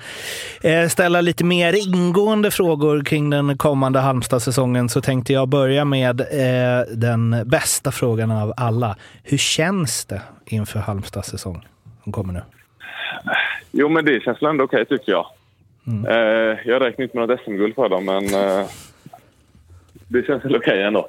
eh, 0.72 0.88
ställa 0.88 1.20
lite 1.20 1.44
mer 1.44 1.88
ingående 1.88 2.50
frågor 2.50 3.04
kring 3.04 3.30
den 3.30 3.58
kommande 3.58 3.98
Halmstad-säsongen 4.00 4.88
så 4.88 5.00
tänkte 5.00 5.32
jag 5.32 5.48
börja 5.48 5.84
med 5.84 6.20
eh, 6.20 6.86
den 6.96 7.42
bästa 7.48 7.90
frågan 7.92 8.30
av 8.30 8.52
alla. 8.56 8.96
Hur 9.24 9.38
känns 9.38 10.04
det 10.04 10.22
inför 10.46 10.78
Halmstad-säsong 10.78 11.66
som 12.04 12.12
kommer 12.12 12.32
nu? 12.32 12.42
Jo, 13.72 13.88
men 13.88 14.04
det 14.04 14.20
känns 14.22 14.42
väl 14.42 14.50
ändå 14.50 14.64
okej 14.64 14.84
tycker 14.86 15.12
jag. 15.12 15.26
Eh, 16.08 16.58
jag 16.64 16.82
räknar 16.82 17.02
inte 17.04 17.16
med 17.18 17.28
något 17.28 17.40
SM-guld 17.40 17.74
för 17.74 17.88
dem, 17.88 18.04
men 18.04 18.24
det 20.08 20.26
känns 20.26 20.44
väl 20.44 20.56
okej 20.56 20.82
ändå. 20.82 21.08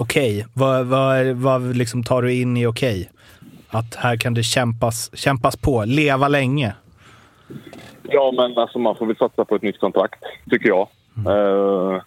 Okej, 0.00 0.46
vad, 0.54 0.86
vad, 0.86 1.26
vad 1.26 1.76
liksom 1.76 2.04
tar 2.04 2.22
du 2.22 2.34
in 2.34 2.56
i 2.56 2.66
okej? 2.66 3.10
Att 3.68 3.94
här 3.94 4.16
kan 4.16 4.34
det 4.34 4.42
kämpas, 4.42 5.10
kämpas 5.16 5.56
på, 5.56 5.84
leva 5.84 6.28
länge. 6.28 6.74
Ja, 8.02 8.32
men 8.36 8.58
alltså 8.58 8.78
man 8.78 8.96
får 8.96 9.06
väl 9.06 9.16
satsa 9.16 9.44
på 9.44 9.54
ett 9.54 9.62
nytt 9.62 9.80
kontrakt, 9.80 10.22
tycker 10.50 10.68
jag. 10.68 10.88
Eh, 11.16 12.02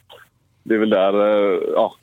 det 0.63 0.75
är 0.75 0.79
väl 0.79 0.89
där 0.89 1.13
eh, 1.13 1.60
ja, 1.75 1.93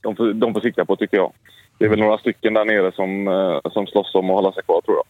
de, 0.00 0.16
får, 0.16 0.32
de 0.32 0.54
får 0.54 0.60
sikta 0.60 0.84
på, 0.84 0.96
tycker 0.96 1.16
jag. 1.16 1.32
Det 1.78 1.84
är 1.84 1.88
väl 1.88 1.98
några 1.98 2.18
stycken 2.18 2.54
där 2.54 2.64
nere 2.64 2.92
som, 2.92 3.28
uh, 3.28 3.60
som 3.72 3.86
slåss 3.86 4.14
om 4.14 4.30
att 4.30 4.36
hålla 4.36 4.52
sig 4.52 4.62
kvar, 4.62 4.80
tror 4.80 4.96
jag. 4.96 5.06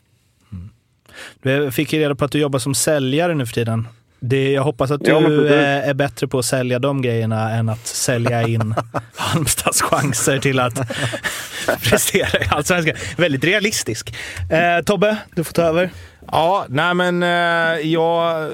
Du 1.42 1.72
fick 1.72 1.92
ju 1.92 1.98
reda 1.98 2.14
på 2.14 2.24
att 2.24 2.32
du 2.32 2.40
jobbar 2.40 2.58
som 2.58 2.74
säljare 2.74 3.34
nu 3.34 3.46
för 3.46 3.54
tiden. 3.54 3.88
Det, 4.28 4.52
jag 4.52 4.62
hoppas 4.62 4.90
att 4.90 5.04
du 5.04 5.10
Ja, 5.10 5.20
eh, 5.54 5.88
är 5.88 5.94
bättre 5.94 6.28
på 6.28 6.38
att 6.38 6.44
sälja 6.44 6.78
de 6.78 7.02
grejerna 7.02 7.50
än 7.50 7.68
att 7.68 7.86
sälja 7.86 8.48
in 8.48 8.74
Halmstads 9.16 9.82
chanser 9.82 10.38
till 10.38 10.60
att 10.60 10.74
prestera 11.82 12.44
i 12.44 12.48
Allsvenskan. 12.50 12.96
Väldigt 13.16 13.44
realistisk. 13.44 14.16
Eh, 14.50 14.84
Tobbe, 14.84 15.16
du 15.34 15.44
får 15.44 15.52
ta 15.52 15.62
över. 15.62 15.90
Ja, 16.32 16.66
nej 16.68 16.94
men 16.94 17.22
eh, 17.22 17.88
jag, 17.92 18.50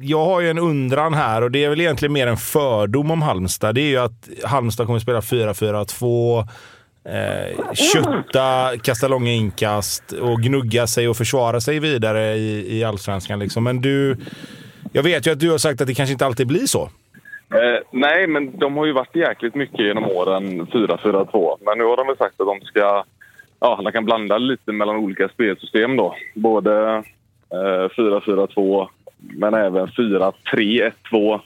jag 0.00 0.24
har 0.24 0.40
ju 0.40 0.50
en 0.50 0.58
undran 0.58 1.14
här 1.14 1.42
och 1.42 1.50
det 1.50 1.64
är 1.64 1.68
väl 1.68 1.80
egentligen 1.80 2.12
mer 2.12 2.26
en 2.26 2.36
fördom 2.36 3.10
om 3.10 3.22
Halmstad. 3.22 3.74
Det 3.74 3.80
är 3.80 3.88
ju 3.88 3.98
att 3.98 4.28
Halmstad 4.44 4.86
kommer 4.86 4.96
att 4.96 5.02
spela 5.02 5.20
4-4-2. 5.20 6.48
Eh, 7.04 7.74
kötta, 7.74 8.78
kasta 8.82 9.08
långa 9.08 9.32
inkast 9.32 10.12
och 10.12 10.42
gnugga 10.42 10.86
sig 10.86 11.08
och 11.08 11.16
försvara 11.16 11.60
sig 11.60 11.78
vidare 11.78 12.34
i, 12.34 12.78
i 12.78 12.84
Allsvenskan. 12.84 13.38
Liksom. 13.38 13.64
Men 13.64 13.80
du, 13.80 14.16
jag 14.92 15.02
vet 15.02 15.26
ju 15.26 15.30
att 15.30 15.40
du 15.40 15.50
har 15.50 15.58
sagt 15.58 15.80
att 15.80 15.86
det 15.86 15.94
kanske 15.94 16.12
inte 16.12 16.26
alltid 16.26 16.46
blir 16.46 16.66
så. 16.66 16.82
Eh, 17.54 17.80
nej, 17.90 18.26
men 18.26 18.58
de 18.58 18.76
har 18.76 18.86
ju 18.86 18.92
varit 18.92 19.16
jäkligt 19.16 19.54
mycket 19.54 19.80
genom 19.80 20.04
åren 20.04 20.66
4-4-2. 20.66 21.56
Men 21.60 21.78
nu 21.78 21.84
har 21.84 21.96
de 21.96 22.06
väl 22.06 22.16
sagt 22.16 22.40
att 22.40 22.46
de 22.46 22.60
ska... 22.60 23.04
Ja, 23.60 23.80
de 23.84 23.92
kan 23.92 24.04
blanda 24.04 24.38
lite 24.38 24.72
mellan 24.72 24.96
olika 24.96 25.28
spelsystem 25.28 25.96
då. 25.96 26.16
Både 26.34 27.02
eh, 27.50 27.88
4-4-2 27.96 28.88
men 29.18 29.54
även 29.54 29.86
4-3-1-2 29.86 31.40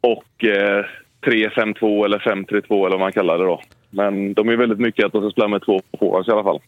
och 0.00 0.44
eh, 0.44 0.84
3-5-2 1.26 2.04
eller 2.04 2.18
5-3-2 2.18 2.86
eller 2.86 2.90
vad 2.90 3.00
man 3.00 3.12
kallar 3.12 3.38
det 3.38 3.44
då. 3.44 3.60
Men 3.90 4.34
de 4.34 4.48
är 4.48 4.56
väldigt 4.56 4.80
mycket 4.80 5.04
att 5.04 5.12
de 5.12 5.22
ska 5.22 5.30
spela 5.30 5.48
med 5.48 5.64
två 5.64 5.80
forwards 5.98 6.28
i 6.28 6.30
alla 6.30 6.42
fall. 6.42 6.60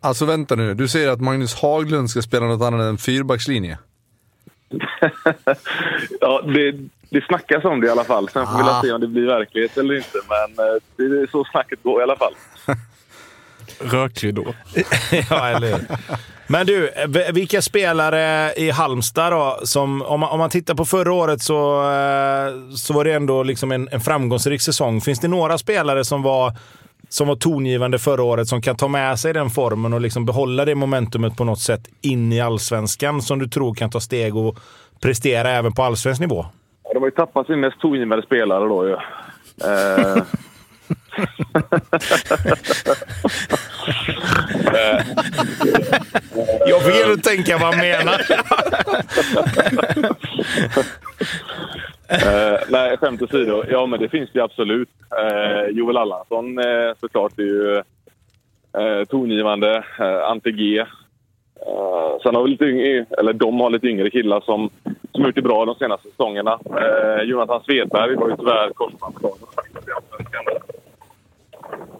Alltså 0.00 0.24
vänta 0.24 0.56
nu, 0.56 0.74
du 0.74 0.88
säger 0.88 1.08
att 1.08 1.20
Magnus 1.20 1.54
Haglund 1.62 2.10
ska 2.10 2.22
spela 2.22 2.46
något 2.46 2.62
annat 2.62 2.80
än 2.80 2.98
fyrbackslinje? 2.98 3.78
ja, 6.20 6.40
det, 6.54 6.72
det 7.10 7.24
snackas 7.26 7.64
om 7.64 7.80
det 7.80 7.86
i 7.86 7.90
alla 7.90 8.04
fall. 8.04 8.28
Sen 8.28 8.46
får 8.46 8.58
vi 8.58 8.62
Ah. 8.70 8.82
se 8.82 8.92
om 8.92 9.00
det 9.00 9.06
blir 9.06 9.26
verklighet 9.26 9.76
eller 9.78 9.94
inte. 9.96 10.18
Men 10.28 10.66
eh, 10.66 10.74
det 10.96 11.02
är 11.02 11.30
så 11.30 11.44
snacket 11.44 11.82
går 11.82 12.00
i 12.00 12.02
alla 12.02 12.16
fall. 12.16 12.34
Rökridå. 13.80 14.54
ja, 15.30 15.48
eller? 15.48 15.80
Men 16.46 16.66
du, 16.66 16.90
vilka 17.32 17.62
spelare 17.62 18.52
i 18.56 18.70
Halmstad 18.70 19.32
då, 19.32 19.60
som, 19.64 20.02
om 20.02 20.20
man, 20.20 20.30
om 20.30 20.38
man 20.38 20.50
tittar 20.50 20.74
på 20.74 20.84
förra 20.84 21.12
året 21.12 21.42
så, 21.42 21.80
eh, 21.82 22.74
så 22.76 22.92
var 22.94 23.04
det 23.04 23.12
ändå 23.12 23.42
liksom 23.42 23.72
en, 23.72 23.88
en 23.92 24.00
framgångsrik 24.00 24.60
säsong. 24.62 25.00
Finns 25.00 25.20
det 25.20 25.28
några 25.28 25.58
spelare 25.58 26.04
som 26.04 26.22
var, 26.22 26.52
som 27.10 27.28
var 27.28 27.36
tongivande 27.36 27.98
förra 27.98 28.22
året 28.22 28.48
som 28.48 28.62
kan 28.62 28.76
ta 28.76 28.88
med 28.88 29.18
sig 29.18 29.32
den 29.32 29.50
formen 29.50 29.92
och 29.92 30.00
liksom 30.00 30.26
behålla 30.26 30.64
det 30.64 30.74
momentumet 30.74 31.36
på 31.36 31.44
något 31.44 31.60
sätt 31.60 31.80
in 32.00 32.32
i 32.32 32.40
allsvenskan 32.40 33.22
som 33.22 33.38
du 33.38 33.48
tror 33.48 33.74
kan 33.74 33.90
ta 33.90 34.00
steg 34.00 34.36
och 34.36 34.58
prestera 35.00 35.50
även 35.50 35.72
på 35.72 35.82
allsvensk 35.82 36.20
nivå? 36.20 36.46
Ja, 36.84 36.90
De 36.94 36.98
har 36.98 37.06
ju 37.06 37.10
tappat 37.10 37.46
sin 37.46 37.60
mest 37.60 37.80
tongivande 37.80 38.26
spelare 38.26 38.64
då 38.64 38.86
ju. 38.86 38.92
Eh, 38.92 38.98
Jag 46.66 46.82
fick 46.82 47.04
ändå 47.04 47.16
tänka 47.16 47.58
vad 47.58 47.74
han 47.74 47.78
menar. 47.78 48.22
eh, 52.10 52.58
nej, 52.68 52.96
skämt 52.96 53.22
åsido. 53.22 53.64
Ja, 53.70 53.86
men 53.86 54.00
det 54.00 54.08
finns 54.08 54.30
det 54.32 54.40
absolut. 54.40 54.88
Eh, 55.18 55.70
Joel 55.70 55.96
Allansson 55.96 56.58
eh, 56.58 56.92
såklart 57.00 57.38
är 57.38 57.42
ju 57.42 57.76
eh, 58.78 59.04
tongivande. 59.08 59.84
Eh, 60.00 60.30
Ante 60.30 60.50
G. 60.50 60.78
Eh, 61.66 62.20
sen 62.22 62.34
har 62.34 62.42
vi 62.42 62.50
lite 62.50 62.64
yngre, 62.64 63.06
eller 63.18 63.32
de 63.32 63.60
har 63.60 63.70
lite 63.70 63.86
yngre 63.86 64.10
killar 64.10 64.40
som, 64.40 64.70
som 65.12 65.24
gjort 65.24 65.34
det 65.34 65.42
bra 65.42 65.64
de 65.64 65.74
senaste 65.74 66.08
säsongerna. 66.08 66.58
Eh, 66.64 67.22
Jonathan 67.22 67.62
Svedberg 67.64 68.16
var 68.16 68.28
ju 68.28 68.36
tyvärr 68.36 68.70
korsbandsskadad. 68.70 69.48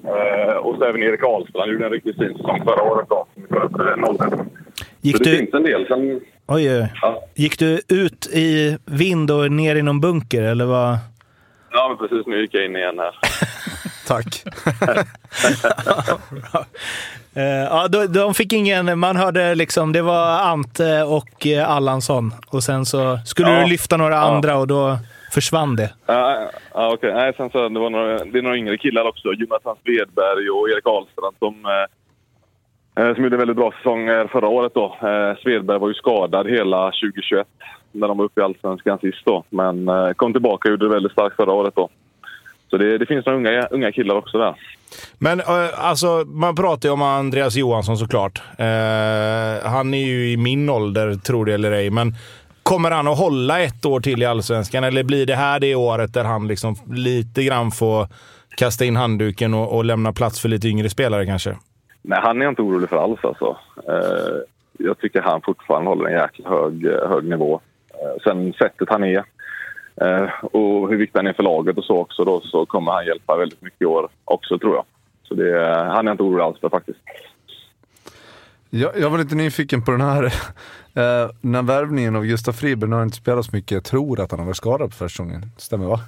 Eh, 0.05 0.57
och 0.57 0.77
så 0.77 0.85
även 0.85 1.03
Erik 1.03 1.25
Ahlstrand 1.25 1.73
gjorde 1.73 1.85
en 1.85 1.92
riktigt 1.92 2.16
fin 2.16 2.37
säsong 2.37 2.61
förra 2.64 2.83
året. 2.83 3.09
Då, 3.09 3.27
som 3.35 3.42
sköt, 3.42 3.99
0 3.99 4.16
Gick 5.01 5.16
Så 5.16 5.23
det 5.23 5.31
du, 5.31 5.37
finns 5.37 5.55
en 5.55 5.62
del. 5.62 5.87
Sen, 5.87 6.20
oj, 6.51 6.77
oj. 6.81 6.93
ja, 7.03 7.23
gick 7.35 7.59
du 7.59 7.81
ut 7.89 8.27
i 8.27 8.79
vind 8.85 9.31
och 9.31 9.53
ner 9.53 9.77
i 9.77 9.83
någon 9.83 10.01
bunker, 10.01 10.43
eller 10.43 10.65
vad? 10.65 10.99
ja, 11.73 11.89
men 11.89 12.09
precis. 12.09 12.27
Nu 12.27 12.41
gick 12.41 12.55
jag 12.55 12.65
in 12.65 12.77
igen 12.77 12.99
här. 12.99 13.15
Tack. 14.07 14.45
Eh, 17.35 17.43
ja, 17.45 17.89
de, 17.89 18.07
de 18.07 18.35
fick 18.35 18.53
ingen... 18.53 18.99
Man 18.99 19.17
hörde 19.17 19.55
liksom, 19.55 19.93
det 19.93 20.03
var 20.03 20.39
Ante 20.41 21.03
och 21.03 21.47
eh, 21.47 21.71
Allansson. 21.71 22.35
Och 22.47 22.63
sen 22.63 22.87
så 22.87 23.19
skulle 23.27 23.51
Ja. 23.51 23.61
du 23.61 23.67
lyfta 23.67 23.97
några 23.97 24.15
Ja. 24.15 24.21
andra 24.21 24.57
och 24.57 24.67
då 24.67 24.99
försvann 25.33 25.77
det. 25.77 25.91
Ja, 26.07 26.51
ja, 26.75 26.93
okej. 26.95 27.15
Nej, 27.15 27.33
sen 27.37 27.51
så 27.51 27.69
det 27.69 27.81
var 27.81 27.91
några, 27.91 28.25
det 28.25 28.39
är 28.39 28.43
några 28.43 28.57
yngre 28.57 28.79
killar 28.79 29.09
också. 29.09 29.29
Jonathan 29.33 29.77
Svedberg 29.85 30.51
och 30.51 30.69
Erik 30.71 30.87
Ahlstrand 30.87 31.37
som, 31.39 31.65
eh, 31.65 31.87
Eh, 33.01 33.15
som 33.15 33.25
gjorde 33.25 33.37
en 33.37 33.41
väldigt 33.41 33.57
bra 33.57 33.73
säsong 33.73 34.07
förra 34.33 34.49
året. 34.49 34.73
Då. 34.75 34.85
Eh, 34.85 35.43
Svedberg 35.43 35.79
var 35.79 35.89
ju 35.89 35.95
skadad 35.95 36.51
hela 36.51 36.91
2021 36.91 37.47
när 37.93 38.09
de 38.09 38.19
var 38.19 38.25
uppe 38.25 38.41
i 38.41 38.45
Allsvenskan 38.45 38.99
sist. 38.99 39.25
Då. 39.25 39.45
Men 39.51 39.89
eh, 39.89 40.11
kom 40.13 40.33
tillbaka 40.33 40.69
och 40.69 40.71
gjorde 40.71 40.85
det 40.85 40.95
väldigt 40.95 41.13
starkt 41.13 41.37
förra 41.37 41.53
året. 41.53 41.75
Då. 41.77 41.89
Så 42.71 42.77
det, 42.77 42.99
det 42.99 43.07
finns 43.07 43.27
några 43.27 43.39
unga, 43.39 43.67
unga 43.67 43.93
killar 43.93 44.15
också 44.15 44.39
där. 44.39 44.55
Men 45.19 45.41
alltså, 45.75 46.25
man 46.27 46.55
pratar 46.55 46.89
ju 46.89 46.93
om 46.93 47.03
Andreas 47.03 47.57
Johansson 47.57 47.97
såklart. 47.97 48.43
Eh, 48.59 49.71
han 49.71 49.95
är 49.95 50.07
ju 50.07 50.31
i 50.31 50.37
min 50.37 50.71
ålder, 50.71 51.15
tror 51.15 51.47
det 51.47 51.55
eller 51.55 51.73
ej. 51.73 51.91
Men 51.91 52.15
kommer 52.63 52.91
han 52.91 53.09
att 53.09 53.19
hålla 53.19 53.61
ett 53.61 53.87
år 53.87 54.01
till 54.01 54.23
i 54.23 54.27
Allsvenskan 54.27 54.85
eller 54.85 55.03
blir 55.03 55.27
det 55.27 55.37
här 55.37 55.61
det 55.61 55.75
året 55.75 56.15
där 56.15 56.25
han 56.25 56.49
liksom 56.49 56.77
lite 56.91 57.43
grann 57.43 57.71
får 57.71 58.09
kasta 58.57 58.85
in 58.85 58.97
handduken 58.97 59.55
och, 59.55 59.77
och 59.77 59.85
lämna 59.85 60.13
plats 60.13 60.41
för 60.41 60.49
lite 60.49 60.69
yngre 60.69 60.91
spelare 60.91 61.27
kanske? 61.27 61.57
Nej, 62.03 62.19
han 62.23 62.41
är 62.41 62.45
jag 62.45 62.53
inte 62.53 62.63
orolig 62.63 62.89
för 62.89 62.97
alls. 62.97 63.21
Alltså. 63.23 63.57
Eh, 63.89 64.37
jag 64.79 64.99
tycker 64.99 65.21
han 65.23 65.41
fortfarande 65.43 65.89
håller 65.91 66.07
en 66.07 66.13
jäkla 66.21 66.49
hög, 66.49 66.87
hög 67.09 67.25
nivå. 67.25 67.61
Eh, 67.91 68.23
sen 68.25 68.53
sättet 68.53 68.89
han 68.89 69.05
är 69.05 69.25
eh, 69.97 70.29
och 70.45 70.89
hur 70.89 70.97
viktig 70.97 71.19
han 71.19 71.27
är 71.27 71.33
för 71.33 71.43
laget 71.43 71.79
och 71.79 71.85
så 71.85 71.97
också 71.99 72.25
då, 72.25 72.41
så 72.41 72.67
kommer 72.67 72.93
han 72.93 73.07
hjälpa 73.07 73.37
väldigt 73.37 73.63
mycket 73.63 73.83
i 73.83 73.85
år 73.85 74.09
också 74.25 74.59
tror 74.59 74.75
jag. 74.75 74.85
Så 75.23 75.35
det, 75.35 75.59
är- 75.61 75.85
han 75.85 76.09
är 76.09 76.13
inte 76.13 76.23
orolig 76.23 76.43
alls 76.45 76.61
för 76.61 76.69
faktiskt. 76.69 76.99
Jag, 78.71 78.99
jag 78.99 79.11
var 79.11 79.19
lite 79.19 79.35
nyfiken 79.35 79.83
på 79.83 79.91
den 79.91 80.01
här, 80.01 80.25
eh, 80.95 81.31
den 81.41 81.55
här 81.55 81.63
värvningen 81.63 82.17
av 82.17 82.25
Gustav 82.25 82.53
Friberg. 82.53 82.91
Nu 82.91 82.95
har 82.97 83.01
han 83.01 83.07
inte 83.09 83.17
spelat 83.17 83.45
så 83.45 83.57
mycket. 83.57 83.71
Jag 83.71 83.85
tror 83.85 84.21
att 84.21 84.31
han 84.31 84.41
har 84.41 84.47
varit 84.47 84.57
skadad 84.57 84.91
på 84.91 84.97
första 84.97 85.23
gången. 85.23 85.43
Stämmer 85.57 85.87
va? 85.87 86.01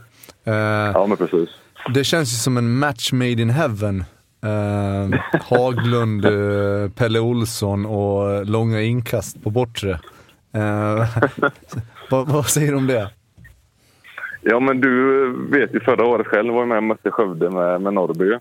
Eh, 0.45 0.53
Ja, 0.95 1.07
men 1.07 1.17
precis. 1.17 1.49
Det 1.95 2.05
känns 2.05 2.33
ju 2.33 2.37
som 2.37 2.57
en 2.57 2.79
match 2.79 3.13
made 3.13 3.31
in 3.43 3.51
heaven. 3.51 4.05
Eh, 4.45 5.21
Haglund, 5.51 6.25
eh, 6.25 6.91
Pelle 6.91 7.21
Olsson 7.21 7.87
och 7.87 8.47
långa 8.47 8.81
inkast 8.83 9.43
på 9.45 9.51
bortre. 9.51 9.91
Eh, 10.55 11.05
vad, 12.11 12.29
vad 12.29 12.47
säger 12.47 12.71
du 12.71 12.77
om 12.77 12.87
det? 12.87 13.11
Ja, 14.41 14.61
men 14.61 14.81
du 14.81 15.27
vet 15.51 15.75
ju 15.75 15.81
förra 15.81 16.05
året 16.07 16.27
själv 16.27 16.53
var 16.53 16.61
jag 16.61 16.69
med 16.69 16.77
och 16.77 16.83
mötte 16.85 17.11
Skövde 17.11 17.51
med, 17.51 17.81
med 17.81 17.95
Norrby. 17.95 18.33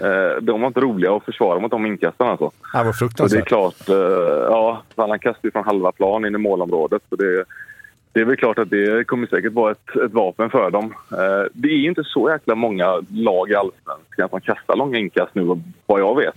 Eh, 0.00 0.42
de 0.42 0.60
var 0.60 0.66
inte 0.68 0.80
roliga 0.80 1.12
att 1.16 1.24
försvara 1.24 1.58
mot 1.60 1.70
de 1.70 1.86
inkastarna 1.86 2.30
alltså. 2.30 2.50
Det 2.72 2.78
var 2.78 2.82
Så 2.82 2.84
det 2.84 2.88
är 2.88 2.92
fruktansvärt. 2.92 3.46
klart, 3.48 3.88
eh, 3.88 3.94
ja, 4.50 4.82
han 4.96 5.18
kastar 5.18 5.40
ju 5.42 5.50
från 5.50 5.64
halva 5.64 5.92
plan 5.92 6.24
in 6.26 6.34
i 6.34 6.38
målområdet. 6.38 7.02
Så 7.08 7.16
det, 7.16 7.44
det 8.14 8.20
är 8.20 8.24
väl 8.24 8.36
klart 8.36 8.58
att 8.58 8.70
det 8.70 9.06
kommer 9.06 9.26
säkert 9.26 9.52
vara 9.52 9.72
ett, 9.72 9.96
ett 9.96 10.12
vapen 10.12 10.50
för 10.50 10.70
dem. 10.70 10.94
Eh, 11.12 11.50
det 11.52 11.68
är 11.68 11.86
inte 11.86 12.04
så 12.04 12.30
jäkla 12.30 12.54
många 12.54 13.02
lag 13.10 13.50
i 13.50 13.54
Allsvenskan 13.54 14.28
som 14.28 14.40
kastar 14.40 14.76
långa 14.76 14.98
inkast 14.98 15.34
nu, 15.34 15.62
vad 15.86 16.00
jag 16.00 16.16
vet. 16.16 16.36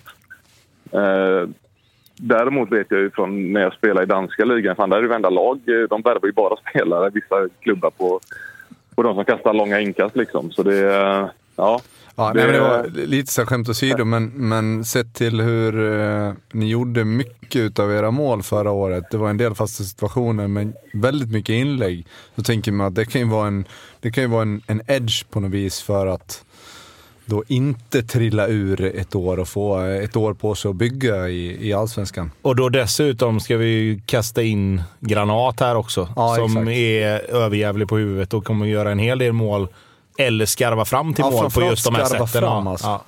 Eh, 0.91 1.49
däremot 2.15 2.71
vet 2.71 2.87
jag 2.89 2.99
ju 2.99 3.09
från 3.09 3.53
när 3.53 3.61
jag 3.61 3.73
spelade 3.73 4.03
i 4.03 4.05
danska 4.05 4.45
ligan, 4.45 4.75
fan 4.75 4.89
där 4.89 4.97
är 4.97 5.01
det 5.01 5.07
varenda 5.07 5.29
lag, 5.29 5.59
eh, 5.65 5.87
de 5.89 6.01
värvar 6.01 6.25
ju 6.25 6.31
bara 6.31 6.55
spelare, 6.55 7.09
vissa 7.09 7.49
klubbar 7.59 7.89
på, 7.89 8.19
på 8.95 9.03
de 9.03 9.15
som 9.15 9.25
kastar 9.25 9.53
långa 9.53 9.79
inkast 9.79 10.15
liksom. 10.15 10.51
Så 10.51 10.63
det, 10.63 10.95
eh, 10.95 11.29
ja. 12.17 12.27
Ja, 12.27 12.33
nej, 12.33 12.45
men 12.45 12.53
det 12.53 12.59
var 12.59 13.05
lite 13.05 13.31
så 13.31 13.41
här 13.41 13.45
skämt 13.45 13.69
åsido, 13.69 14.05
men, 14.05 14.25
men 14.25 14.85
sett 14.85 15.13
till 15.13 15.41
hur 15.41 16.01
eh, 16.01 16.33
ni 16.51 16.67
gjorde 16.67 17.05
mycket 17.05 17.79
av 17.79 17.91
era 17.91 18.11
mål 18.11 18.43
förra 18.43 18.71
året. 18.71 19.03
Det 19.11 19.17
var 19.17 19.29
en 19.29 19.37
del 19.37 19.55
fasta 19.55 19.83
situationer, 19.83 20.47
men 20.47 20.73
väldigt 20.93 21.31
mycket 21.31 21.53
inlägg. 21.53 22.07
Då 22.35 22.43
tänker 22.43 22.71
man 22.71 22.87
att 22.87 22.95
det 22.95 23.05
kan 23.05 23.21
ju 23.21 23.27
vara 23.27 23.47
en, 23.47 23.65
det 23.99 24.11
kan 24.11 24.23
ju 24.23 24.29
vara 24.29 24.41
en, 24.41 24.61
en 24.67 24.81
edge 24.87 25.29
på 25.29 25.39
något 25.39 25.51
vis 25.51 25.81
för 25.81 26.07
att 26.07 26.43
då 27.25 27.43
inte 27.47 28.03
trilla 28.03 28.47
ur 28.47 28.85
ett 28.85 29.15
år 29.15 29.39
och 29.39 29.47
få 29.47 29.79
ett 29.79 30.15
år 30.15 30.33
på 30.33 30.55
sig 30.55 30.69
att 30.69 30.75
bygga 30.75 31.29
i, 31.29 31.67
i 31.67 31.73
Allsvenskan. 31.73 32.31
Och 32.41 32.55
då 32.55 32.69
dessutom 32.69 33.39
ska 33.39 33.57
vi 33.57 33.67
ju 33.67 33.99
kasta 34.05 34.43
in 34.43 34.81
Granat 34.99 35.59
här 35.59 35.75
också. 35.75 36.09
Ja, 36.15 36.35
som 36.35 36.57
exakt. 36.57 36.77
är 36.77 37.35
överjävlig 37.35 37.87
på 37.87 37.97
huvudet 37.97 38.33
och 38.33 38.45
kommer 38.45 38.65
göra 38.65 38.91
en 38.91 38.99
hel 38.99 39.19
del 39.19 39.33
mål. 39.33 39.67
Eller 40.17 40.45
skarva 40.45 40.85
fram 40.85 41.13
till 41.13 41.25
Ja, 41.25 41.31
mål 41.31 41.51
på 41.51 41.61
just 41.61 41.85
de 41.85 41.95
här 41.95 42.05
sätten. 42.05 42.27
fram, 42.27 42.65
Ja. 42.65 42.71
alltså. 42.71 42.87
Ja. 42.87 43.01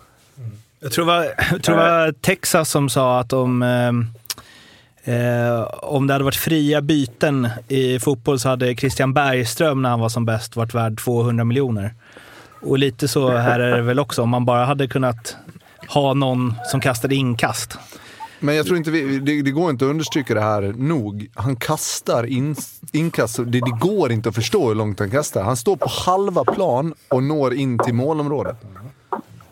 Jag 0.80 0.92
tror 0.92 1.06
det 1.06 1.12
var, 1.12 1.24
jag 1.52 1.64
tror 1.64 1.76
det 1.78 1.82
var 1.84 2.12
Texas 2.12 2.70
som 2.70 2.90
sa 2.90 3.20
att 3.20 3.34
om, 3.34 3.62
eh, 3.64 5.14
eh, 5.16 5.62
om 5.72 6.08
det 6.08 6.14
hade 6.14 6.24
varit 6.26 6.36
fria 6.36 6.82
byten 6.82 7.50
i 7.68 8.00
fotboll 8.00 8.40
så 8.40 8.50
hade 8.50 8.76
Christian 8.76 9.14
Bergström 9.14 9.82
när 9.82 9.90
han 9.90 10.00
var 10.00 10.10
som 10.10 10.26
bäst 10.26 10.56
varit 10.56 10.74
värd 10.74 11.00
200 11.04 11.44
miljoner. 11.44 11.94
Och 12.62 12.80
lite 12.80 13.08
så 13.08 13.30
här 13.38 13.60
är 13.60 13.76
det 13.76 13.82
väl 13.82 14.00
också, 14.00 14.22
om 14.22 14.30
man 14.30 14.46
bara 14.46 14.66
hade 14.66 14.88
kunnat 14.88 15.36
ha 15.88 16.14
någon 16.14 16.54
som 16.72 16.82
kastade 16.82 17.16
inkast. 17.16 17.78
Men 18.40 18.56
jag 18.56 18.66
tror 18.66 18.78
inte 18.78 18.92
vi, 18.92 19.20
det, 19.20 19.42
det 19.42 19.52
går 19.52 19.70
inte 19.70 19.86
att 19.86 19.90
understryka 19.92 20.34
det 20.34 20.42
här 20.42 20.62
nog. 20.78 21.30
Han 21.36 21.56
kastar 21.56 22.26
in, 22.26 22.56
inkast, 22.94 23.38
det, 23.38 23.44
det 23.46 23.78
går 23.80 24.12
inte 24.12 24.30
att 24.30 24.36
förstå 24.36 24.68
hur 24.68 24.76
långt 24.76 25.00
han 25.00 25.12
kastar. 25.12 25.44
Han 25.44 25.58
står 25.58 25.76
på 25.76 25.90
halva 26.06 26.44
plan 26.44 26.94
och 27.08 27.24
når 27.24 27.54
in 27.54 27.80
till 27.80 27.94
målområdet. 27.94 28.56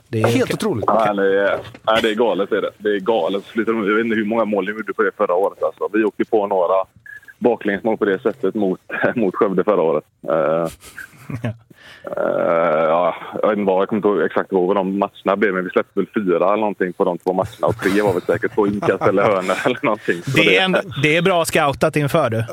Det 0.09 0.21
är 0.21 0.27
Helt 0.27 0.53
otroligt. 0.53 0.85
Nej, 0.87 1.15
det 1.15 1.41
är, 1.41 1.59
nej, 1.83 2.01
det 2.01 2.09
är 2.09 2.15
galet. 2.15 2.49
Det 2.49 2.57
är 2.57 2.61
det. 2.61 2.71
det 2.77 2.89
är 2.89 2.99
galet. 2.99 3.43
Jag 3.53 3.65
vet 3.65 4.05
inte 4.05 4.15
hur 4.15 4.25
många 4.25 4.45
mål 4.45 4.65
de 4.65 4.71
gjorde 4.71 4.93
på 4.93 5.03
det 5.03 5.11
förra 5.17 5.33
året. 5.33 5.63
Alltså. 5.63 5.89
Vi 5.93 6.03
åkte 6.03 6.25
på 6.25 6.47
några 6.47 6.85
baklängesmål 7.39 7.97
på 7.97 8.05
det 8.05 8.21
sättet 8.21 8.55
mot, 8.55 8.79
mot 9.15 9.35
Skövde 9.35 9.63
förra 9.63 9.81
året. 9.81 10.03
Eh, 10.27 10.67
eh, 12.03 12.83
ja, 12.83 13.15
jag 13.41 13.49
vet 13.49 13.57
inte 13.57 13.71
vad, 13.71 13.81
jag 13.81 13.89
kommer 13.89 13.97
inte 13.97 14.07
ihåg 14.07 14.21
exakt 14.21 14.51
ihåg 14.51 14.67
vad 14.67 14.75
de 14.75 14.99
matcherna 14.99 15.35
blev, 15.37 15.53
men 15.53 15.63
vi 15.63 15.69
släppte 15.69 15.99
väl 15.99 16.07
fyra 16.13 16.35
eller 16.47 16.57
någonting 16.57 16.93
på 16.93 17.03
de 17.03 17.17
två 17.17 17.33
matcherna. 17.33 17.67
Och 17.67 17.79
tre 17.79 18.01
var 18.01 18.13
väl 18.13 18.21
säkert 18.21 18.55
två 18.55 18.67
inkast 18.67 19.01
eller 19.01 19.23
hörnor 19.23 19.55
eller 19.65 19.79
någonting. 19.85 20.21
Så 20.23 20.31
Det 20.31 20.57
är, 20.57 20.65
en, 20.65 20.77
det 21.03 21.17
är 21.17 21.21
bra 21.21 21.45
scoutat 21.45 21.95
inför 21.95 22.29
du. 22.29 22.37
Det 22.37 22.45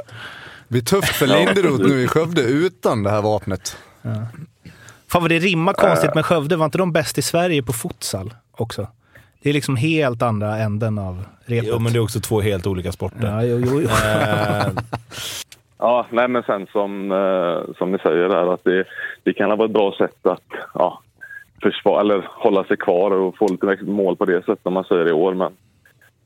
blir 0.68 0.82
tufft 0.82 1.14
för 1.16 1.26
Linderoth 1.38 1.88
nu 1.88 2.02
i 2.02 2.08
Skövde 2.08 2.42
utan 2.42 3.02
det 3.02 3.10
här 3.10 3.22
vapnet. 3.22 3.76
Fan 5.08 5.22
vad 5.22 5.30
det 5.30 5.38
rimmar 5.38 5.72
konstigt 5.72 6.14
med 6.14 6.26
Skövde. 6.26 6.56
Var 6.56 6.64
inte 6.64 6.78
de 6.78 6.92
bäst 6.92 7.18
i 7.18 7.22
Sverige 7.22 7.62
på 7.62 7.72
futsal 7.72 8.34
också? 8.52 8.88
Det 9.42 9.50
är 9.50 9.54
liksom 9.54 9.76
helt 9.76 10.22
andra 10.22 10.58
änden 10.58 10.98
av 10.98 11.24
repet. 11.44 11.68
Jo, 11.72 11.78
men 11.78 11.92
det 11.92 11.98
är 11.98 12.02
också 12.02 12.20
två 12.20 12.40
helt 12.40 12.66
olika 12.66 12.92
sporter. 12.92 13.26
Ja, 13.26 13.42
jo, 13.42 13.62
jo, 13.66 13.80
jo. 13.80 13.88
Ja, 15.84 16.06
nej, 16.10 16.28
men 16.28 16.42
sen 16.42 16.66
som, 16.72 17.12
eh, 17.12 17.74
som 17.78 17.92
ni 17.92 17.98
säger 17.98 18.28
där 18.28 18.54
att 18.54 18.64
det, 18.64 18.84
det 19.22 19.32
kan 19.32 19.58
vara 19.58 19.64
ett 19.64 19.70
bra 19.70 19.94
sätt 19.98 20.26
att 20.26 20.48
ja, 20.74 21.00
försvara, 21.62 22.00
eller 22.00 22.28
hålla 22.30 22.64
sig 22.64 22.76
kvar 22.76 23.10
och 23.10 23.36
få 23.36 23.48
lite 23.48 23.84
mål 23.84 24.16
på 24.16 24.24
det 24.24 24.38
sättet 24.38 24.66
om 24.66 24.72
man 24.72 24.84
säger 24.84 25.08
i 25.08 25.12
år. 25.12 25.34
Men 25.34 25.52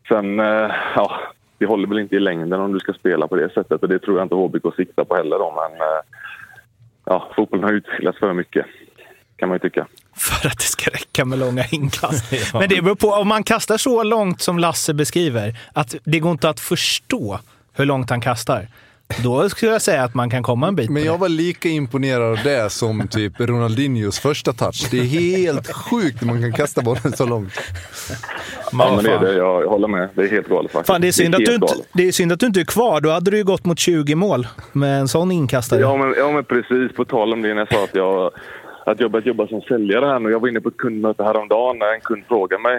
sen, 0.09 0.41
eh, 0.41 0.71
ja, 0.95 1.21
det 1.59 1.67
håller 1.67 1.89
väl 1.89 1.99
inte 1.99 2.17
i 2.17 2.21
längden 2.21 2.61
om 2.61 2.73
du 2.73 2.79
ska 2.79 2.93
spela 2.93 3.29
på 3.29 3.37
det 3.37 3.53
sättet 3.53 3.83
och 3.83 3.89
det 3.89 3.99
tror 3.99 4.19
jag 4.19 4.25
inte 4.25 4.35
HBK 4.35 4.77
siktar 4.77 5.05
på 5.05 5.17
heller. 5.17 5.39
Då, 5.39 5.55
men 5.55 5.81
eh, 5.81 6.03
ja, 7.05 7.29
fotbollen 7.37 7.65
har 7.65 7.73
utvecklats 7.73 8.19
för 8.19 8.33
mycket 8.33 8.67
kan 9.37 9.49
man 9.49 9.57
ju 9.57 9.59
tycka. 9.59 9.87
För 10.17 10.49
att 10.49 10.59
det 10.59 10.65
ska 10.65 10.91
räcka 10.91 11.25
med 11.25 11.39
långa 11.39 11.65
inkast. 11.71 12.53
Men 12.53 12.69
det 12.69 12.83
beror 12.83 12.95
på, 12.95 13.09
om 13.09 13.29
man 13.29 13.43
kastar 13.43 13.77
så 13.77 14.03
långt 14.03 14.41
som 14.41 14.59
Lasse 14.59 14.95
beskriver, 14.95 15.59
att 15.73 15.95
det 16.05 16.19
går 16.19 16.33
inte 16.33 16.49
att 16.49 16.61
förstå 16.61 17.39
hur 17.73 17.85
långt 17.85 18.11
han 18.11 18.21
kastar. 18.21 18.69
Då 19.23 19.49
skulle 19.49 19.73
jag 19.73 19.83
säga 19.83 20.03
att 20.05 20.15
man 20.15 20.31
kan 20.31 20.43
komma 20.43 20.69
en 20.69 20.77
bit 20.77 20.91
Men 20.91 21.05
jag 21.05 21.15
det. 21.15 21.19
var 21.21 21.29
lika 21.29 21.69
imponerad 21.69 22.23
av 22.23 22.39
det 22.45 22.71
som 22.73 23.09
typ 23.09 23.41
Ronaldinhos 23.41 24.19
första 24.21 24.53
touch. 24.53 24.89
Det 24.91 24.99
är 24.99 25.03
helt 25.05 25.73
sjukt 25.73 26.23
hur 26.23 26.27
man 26.27 26.41
kan 26.43 26.53
kasta 26.53 26.83
bollen 26.83 27.13
så 27.13 27.27
långt. 27.27 27.53
Ja, 28.73 28.93
men 28.95 29.05
det 29.05 29.11
är 29.11 29.19
det. 29.21 29.35
Jag, 29.35 29.63
jag 29.63 29.69
håller 29.69 29.89
med. 29.89 30.09
Det 30.15 30.23
är 30.23 30.29
helt 30.29 30.49
galet 30.49 30.73
faktiskt. 30.73 30.87
Fan, 30.87 31.01
det 31.01 31.09
är, 31.09 31.13
synd 31.13 31.35
att 31.35 31.41
helt 31.41 31.51
du 31.51 31.55
inte, 31.55 31.75
det 31.93 32.09
är 32.09 32.13
synd 32.13 32.33
att 32.33 32.41
du 32.41 32.47
inte 32.47 32.61
är 32.61 32.65
kvar. 32.65 33.01
Då 33.01 33.11
hade 33.11 33.31
du 33.31 33.37
ju 33.37 33.45
gått 33.45 33.65
mot 33.65 33.79
20 33.79 34.15
mål 34.15 34.47
med 34.73 35.01
en 35.01 35.09
sån 35.09 35.31
inkastare. 35.33 35.81
Ja 35.81 35.97
men, 35.97 36.15
ja, 36.19 36.33
men 36.33 36.45
precis. 36.45 36.97
På 36.97 37.05
tal 37.05 37.33
om 37.33 37.43
det 37.43 37.49
när 37.55 37.57
jag 37.61 37.73
sa 37.73 37.85
att 37.85 37.95
jag, 37.95 38.31
att 38.87 39.01
jag 39.01 39.11
börjat 39.11 39.27
jobba 39.27 39.47
som 39.47 39.61
säljare 39.61 40.07
här 40.07 40.19
nu. 40.19 40.31
Jag 40.31 40.41
var 40.41 40.49
inne 40.49 40.61
på 40.61 40.69
ett 40.69 40.77
kundmöte 40.77 41.23
häromdagen 41.25 41.79
när 41.79 41.95
en 41.95 42.01
kund 42.01 42.23
frågade 42.29 42.63
mig. 42.63 42.77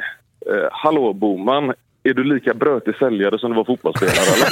Eh, 0.52 0.68
Hallå 0.72 1.14
Boman, 1.14 1.74
är 2.10 2.14
du 2.14 2.24
lika 2.24 2.54
brötig 2.54 2.96
säljare 2.96 3.40
som 3.40 3.52
du 3.52 3.58
var 3.58 3.64
fotbollsspelare 3.64 4.18
eller? 4.36 4.48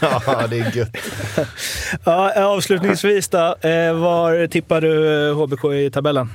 ja, 0.26 0.46
det 0.50 0.58
är 0.58 0.76
gött. 0.76 0.96
Ja, 2.04 2.44
avslutningsvis 2.44 3.28
då. 3.28 3.56
Eh, 3.60 4.00
var 4.00 4.46
tippar 4.46 4.80
du 4.80 5.28
eh, 5.28 5.36
HBK 5.36 5.64
i 5.64 5.90
tabellen? 5.90 6.28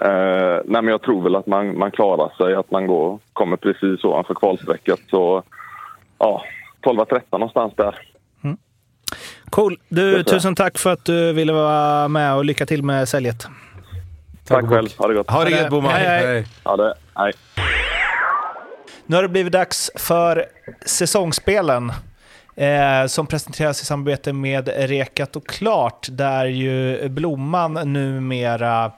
Eh, 0.00 0.60
nej 0.64 0.82
men 0.82 0.88
jag 0.88 1.02
tror 1.02 1.22
väl 1.22 1.36
att 1.36 1.46
man, 1.46 1.78
man 1.78 1.90
klarar 1.90 2.32
sig. 2.36 2.54
Att 2.54 2.70
man 2.70 2.86
går, 2.86 3.18
kommer 3.32 3.56
precis 3.56 4.04
ovanför 4.04 4.34
kvalstrecket. 4.34 5.00
Så 5.10 5.42
ja, 6.18 6.42
12-13 6.82 7.22
någonstans 7.30 7.72
där. 7.76 7.94
Cool. 9.50 9.78
Du, 9.88 10.22
tusen 10.24 10.54
tack 10.54 10.78
för 10.78 10.92
att 10.92 11.04
du 11.04 11.32
ville 11.32 11.52
vara 11.52 12.08
med 12.08 12.34
och 12.34 12.44
lycka 12.44 12.66
till 12.66 12.82
med 12.82 13.08
säljet. 13.08 13.48
Tack 14.48 14.68
själv. 14.68 14.88
Ha 14.98 15.08
det 15.08 15.14
gott. 15.14 15.30
Ha 15.30 15.44
det 15.44 15.50
gött 15.50 15.70
Boman. 15.70 15.92
Hej, 15.92 16.26
hej. 16.26 16.46
Ha 16.64 16.76
det. 16.76 16.94
Hej. 17.14 17.32
Nu 19.06 19.16
har 19.16 19.22
det 19.22 19.28
blivit 19.28 19.52
dags 19.52 19.90
för 19.94 20.46
säsongsspelen. 20.86 21.92
Eh, 22.56 23.06
som 23.06 23.26
presenteras 23.26 23.82
i 23.82 23.84
samarbete 23.84 24.32
med 24.32 24.68
Rekat 24.76 25.36
och 25.36 25.46
Klart, 25.46 26.08
där 26.10 26.46
ju 26.46 27.08
Blomman 27.08 27.92
numera 27.92 28.92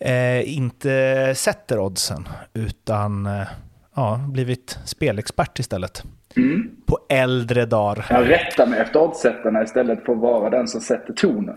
eh, 0.00 0.56
inte 0.56 1.32
sätter 1.36 1.78
oddsen, 1.78 2.28
utan 2.54 3.26
eh, 3.26 3.42
ja, 3.94 4.20
blivit 4.28 4.78
spelexpert 4.84 5.58
istället. 5.58 6.02
På 6.86 6.98
äldre 7.08 7.66
dagar. 7.66 8.06
Jag 8.10 8.30
rättar 8.30 8.66
mig 8.66 8.80
efter 8.80 9.02
oddsättarna 9.02 9.62
istället 9.62 10.04
för 10.04 10.12
att 10.12 10.18
vara 10.18 10.50
den 10.50 10.68
som 10.68 10.80
sätter 10.80 11.12
tonen. 11.12 11.56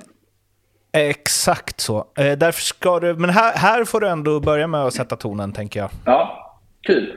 Exakt 0.92 1.80
så. 1.82 1.98
Eh, 2.18 2.38
därför 2.38 2.62
ska 2.62 3.00
du, 3.00 3.14
men 3.16 3.30
här, 3.30 3.54
här 3.58 3.86
får 3.86 4.00
du 4.00 4.08
ändå 4.08 4.40
börja 4.40 4.68
med 4.68 4.82
att 4.82 4.94
sätta 4.94 5.16
tonen, 5.16 5.54
tänker 5.54 5.80
jag. 5.80 5.90
Ja, 6.06 6.54
kul. 6.88 7.16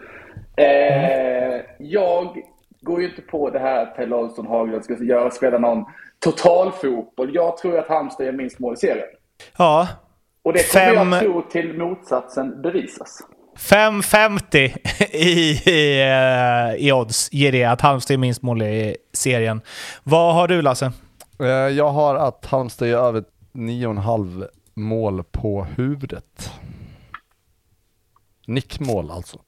Eh, 0.56 1.60
jag 1.78 2.36
går 2.80 3.00
ju 3.00 3.08
inte 3.08 3.22
på 3.22 3.50
det 3.50 3.58
här 3.58 3.82
att 3.82 3.96
Pelle 3.96 4.14
Olsson 4.16 4.46
Haglund 4.46 4.84
ska 4.84 4.94
göra, 5.04 5.30
spela 5.30 5.58
någon 5.58 5.84
totalfotboll. 6.24 7.30
Jag 7.34 7.56
tror 7.56 7.78
att 7.78 7.88
Halmstad 7.88 8.26
gör 8.26 8.32
minst 8.32 8.58
mål 8.58 8.74
i 8.74 8.76
serien. 8.76 9.06
Ja, 9.58 9.88
Och 10.44 10.52
det 10.52 10.72
kommer 10.72 10.94
Fem- 10.94 11.12
jag 11.12 11.20
tro 11.22 11.42
till 11.42 11.78
motsatsen 11.78 12.62
bevisas. 12.62 13.18
5,50 13.58 14.76
i, 15.16 15.70
i, 15.70 16.02
eh, 16.02 16.86
i 16.86 16.92
odds 16.92 17.32
ger 17.32 17.52
det 17.52 17.64
att 17.64 17.80
Halmstad 17.80 18.14
är 18.14 18.18
minst 18.18 18.42
mål 18.42 18.62
i 18.62 18.96
serien. 19.12 19.60
Vad 20.02 20.34
har 20.34 20.48
du 20.48 20.62
Lasse? 20.62 20.92
Eh, 21.40 21.46
Jag 21.48 21.88
har 21.88 22.14
att 22.14 22.46
Halmstad 22.46 22.88
gör 22.88 23.08
över 23.08 23.24
9,5 23.52 24.48
mål 24.74 25.24
på 25.24 25.64
huvudet. 25.64 26.50
Nickmål 28.46 29.10
alltså. 29.10 29.38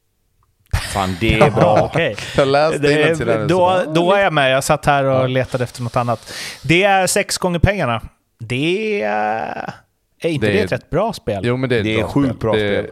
Fan, 0.92 1.16
det 1.20 1.34
är 1.40 1.50
bra. 1.50 1.78
Okej. 1.92 2.16
Jag 2.36 2.48
läste 2.48 2.78
Det 2.78 3.02
innantill 3.04 3.28
är, 3.28 3.38
här. 3.38 3.46
då, 3.48 3.82
då 3.94 4.12
är 4.12 4.20
jag 4.22 4.32
med. 4.32 4.52
Jag 4.52 4.64
satt 4.64 4.86
här 4.86 5.04
och 5.04 5.28
letade 5.28 5.64
efter 5.64 5.82
något 5.82 5.96
annat. 5.96 6.32
Det 6.64 6.82
är 6.82 7.06
sex 7.06 7.38
gånger 7.38 7.58
pengarna. 7.58 8.02
Det 8.38 9.02
är... 9.02 9.74
Är 10.18 10.28
inte 10.30 10.46
det, 10.46 10.52
Det 10.52 10.60
är- 10.60 10.64
ett 10.64 10.72
rätt 10.72 10.90
bra 10.90 11.12
spel? 11.12 11.42
Jo 11.46 11.56
men 11.56 11.68
det 11.70 11.76
är, 11.76 11.78
ett 11.80 11.84
Det 11.84 11.94
är 11.94 11.98
bra 11.98 12.08
sjukt 12.08 12.28
spel. 12.28 12.38
bra 12.40 12.52
det, 12.52 12.82
spel. 12.82 12.90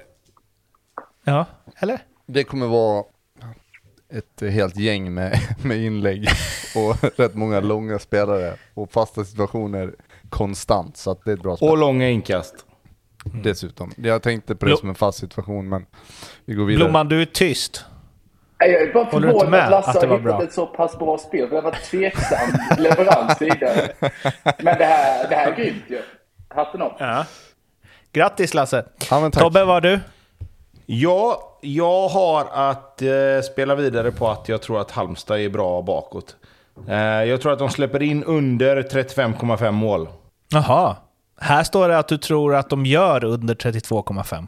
Ja, 1.25 1.47
eller? 1.77 1.99
det 2.27 2.45
kommer 2.45 2.67
vara 2.67 3.05
ett 4.11 4.51
helt 4.53 4.77
gäng 4.77 5.15
med, 5.15 5.39
med 5.65 5.79
inlägg 5.79 6.29
och 6.77 6.97
rätt 7.19 7.35
många 7.35 7.61
långa 7.61 7.99
spelare 7.99 8.55
och 8.75 8.93
fasta 8.93 9.25
situationer 9.25 9.95
konstant. 10.29 10.97
Så 10.97 11.11
att 11.11 11.25
det 11.25 11.31
är 11.31 11.35
ett 11.35 11.43
bra 11.43 11.57
spel. 11.57 11.69
Och 11.69 11.79
långa 11.79 12.09
inkast. 12.09 12.55
Dessutom. 13.25 13.93
Jag 13.97 14.23
tänkte 14.23 14.55
på 14.55 14.67
det 14.67 14.77
som 14.77 14.89
en 14.89 14.95
fast 14.95 15.19
situation 15.19 15.69
men 15.69 15.87
vi 16.45 16.55
går 16.55 16.65
vidare. 16.65 16.85
Blomman, 16.85 17.09
du 17.09 17.23
är 17.23 17.27
tyst. 17.27 17.85
Nej, 18.61 18.71
Jag 18.71 18.83
är 18.83 18.93
bara 18.93 19.11
förvånad 19.11 19.55
att 19.55 19.71
Lasse 19.71 19.91
att 19.91 20.01
det 20.01 20.07
har 20.07 20.19
hittat 20.19 20.23
bra? 20.25 20.43
ett 20.43 20.53
så 20.53 20.67
pass 20.67 20.99
bra 20.99 21.19
spel. 21.19 21.49
För 21.49 21.57
det 21.57 21.63
har 21.63 21.71
varit 21.71 21.85
tveksam 21.85 22.49
leverans 22.79 23.39
tidigare. 23.39 23.93
Men 24.59 24.79
det 24.79 24.85
här, 24.85 25.29
det 25.29 25.35
här 25.35 25.53
är 25.53 25.57
grymt 25.57 25.83
ju. 25.89 26.03
Hatten 26.49 26.83
av. 26.83 26.93
Ja. 26.99 27.27
Grattis 28.13 28.55
Lasse. 28.55 28.85
Ja. 29.11 29.31
Tobbe, 29.31 29.65
vad 29.65 29.75
har 29.75 29.81
du? 29.81 30.01
Ja, 30.87 31.50
jag 31.61 32.09
har 32.09 32.47
att 32.53 33.03
eh, 33.03 33.09
spela 33.53 33.75
vidare 33.75 34.11
på 34.11 34.29
att 34.31 34.49
jag 34.49 34.63
tror 34.63 34.81
att 34.81 34.91
Halmstad 34.91 35.41
är 35.41 35.49
bra 35.49 35.83
bakåt. 35.83 36.37
Eh, 36.89 36.97
jag 37.05 37.41
tror 37.41 37.53
att 37.53 37.59
de 37.59 37.71
släpper 37.71 38.03
in 38.03 38.25
under 38.25 38.83
35,5 38.83 39.71
mål. 39.71 40.09
Jaha. 40.49 40.97
Här 41.41 41.63
står 41.63 41.89
det 41.89 41.99
att 41.99 42.09
du 42.09 42.19
tror 42.19 42.55
att 42.55 42.71
de 42.71 42.87
gör 42.87 43.25
under 43.25 43.55
32,5. 43.55 44.47